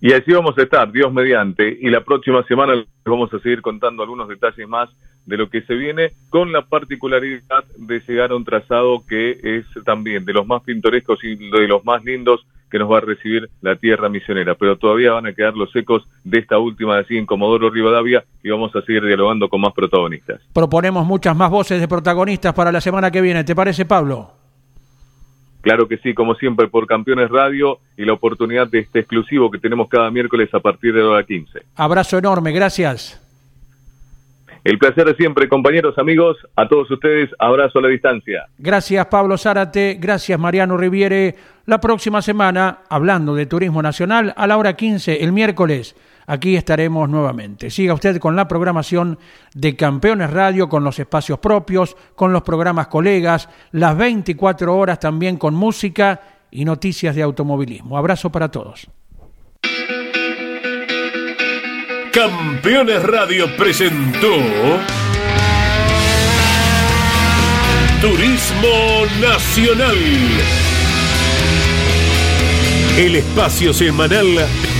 Y 0.00 0.12
así 0.12 0.32
vamos 0.32 0.58
a 0.58 0.62
estar, 0.62 0.90
Dios 0.90 1.12
mediante. 1.12 1.78
Y 1.80 1.88
la 1.88 2.00
próxima 2.00 2.42
semana 2.48 2.74
les 2.74 2.86
vamos 3.04 3.32
a 3.32 3.38
seguir 3.38 3.62
contando 3.62 4.02
algunos 4.02 4.28
detalles 4.28 4.68
más 4.68 4.90
de 5.26 5.36
lo 5.36 5.48
que 5.48 5.62
se 5.62 5.74
viene, 5.74 6.10
con 6.28 6.52
la 6.52 6.62
particularidad 6.62 7.64
de 7.76 8.00
llegar 8.00 8.32
a 8.32 8.34
un 8.34 8.44
trazado 8.44 9.04
que 9.06 9.38
es 9.40 9.64
también 9.84 10.24
de 10.24 10.32
los 10.32 10.44
más 10.44 10.64
pintorescos 10.64 11.22
y 11.22 11.36
de 11.36 11.68
los 11.68 11.84
más 11.84 12.02
lindos 12.04 12.44
que 12.68 12.80
nos 12.80 12.90
va 12.90 12.98
a 12.98 13.02
recibir 13.02 13.48
la 13.60 13.76
tierra 13.76 14.08
misionera. 14.08 14.56
Pero 14.56 14.76
todavía 14.76 15.12
van 15.12 15.26
a 15.26 15.34
quedar 15.34 15.54
los 15.54 15.74
ecos 15.76 16.02
de 16.24 16.40
esta 16.40 16.58
última 16.58 16.98
así 16.98 17.16
en 17.16 17.24
Comodoro 17.24 17.70
Rivadavia 17.70 18.24
y 18.42 18.50
vamos 18.50 18.74
a 18.74 18.82
seguir 18.82 19.04
dialogando 19.04 19.48
con 19.48 19.60
más 19.60 19.72
protagonistas. 19.72 20.40
Proponemos 20.52 21.06
muchas 21.06 21.36
más 21.36 21.50
voces 21.50 21.80
de 21.80 21.86
protagonistas 21.86 22.54
para 22.54 22.72
la 22.72 22.80
semana 22.80 23.12
que 23.12 23.20
viene. 23.20 23.44
¿Te 23.44 23.54
parece, 23.54 23.84
Pablo? 23.84 24.41
Claro 25.62 25.86
que 25.88 25.96
sí, 25.98 26.12
como 26.12 26.34
siempre, 26.34 26.68
por 26.68 26.86
Campeones 26.86 27.30
Radio 27.30 27.78
y 27.96 28.04
la 28.04 28.12
oportunidad 28.12 28.68
de 28.68 28.80
este 28.80 28.98
exclusivo 29.00 29.50
que 29.50 29.58
tenemos 29.58 29.88
cada 29.88 30.10
miércoles 30.10 30.52
a 30.52 30.60
partir 30.60 30.92
de 30.92 31.00
la 31.00 31.08
hora 31.08 31.22
15. 31.24 31.62
Abrazo 31.76 32.18
enorme, 32.18 32.52
gracias. 32.52 33.18
El 34.64 34.78
placer 34.78 35.06
de 35.06 35.14
siempre, 35.14 35.48
compañeros, 35.48 35.98
amigos, 35.98 36.36
a 36.56 36.68
todos 36.68 36.88
ustedes, 36.90 37.30
abrazo 37.38 37.80
a 37.80 37.82
la 37.82 37.88
distancia. 37.88 38.46
Gracias, 38.58 39.06
Pablo 39.06 39.36
Zárate, 39.36 39.98
gracias, 40.00 40.38
Mariano 40.38 40.76
Riviere. 40.76 41.34
La 41.66 41.80
próxima 41.80 42.22
semana, 42.22 42.78
hablando 42.88 43.34
de 43.34 43.46
Turismo 43.46 43.82
Nacional, 43.82 44.32
a 44.36 44.46
la 44.46 44.56
hora 44.56 44.74
15, 44.74 45.22
el 45.22 45.32
miércoles, 45.32 45.96
aquí 46.26 46.56
estaremos 46.56 47.08
nuevamente. 47.08 47.70
Siga 47.70 47.94
usted 47.94 48.18
con 48.18 48.36
la 48.36 48.48
programación 48.48 49.18
de 49.54 49.76
Campeones 49.76 50.30
Radio, 50.30 50.68
con 50.68 50.84
los 50.84 50.98
espacios 50.98 51.38
propios, 51.38 51.96
con 52.14 52.32
los 52.32 52.42
programas 52.42 52.88
colegas, 52.88 53.48
las 53.72 53.96
24 53.96 54.76
horas 54.76 55.00
también 55.00 55.36
con 55.36 55.54
música 55.54 56.20
y 56.50 56.64
noticias 56.64 57.14
de 57.14 57.22
automovilismo. 57.22 57.96
Abrazo 57.96 58.30
para 58.30 58.50
todos. 58.50 58.88
Campeones 62.12 63.02
Radio 63.02 63.46
presentó 63.56 64.28
Turismo 68.02 69.06
Nacional. 69.20 69.96
El 72.98 73.16
espacio 73.16 73.72
semanal 73.72 74.26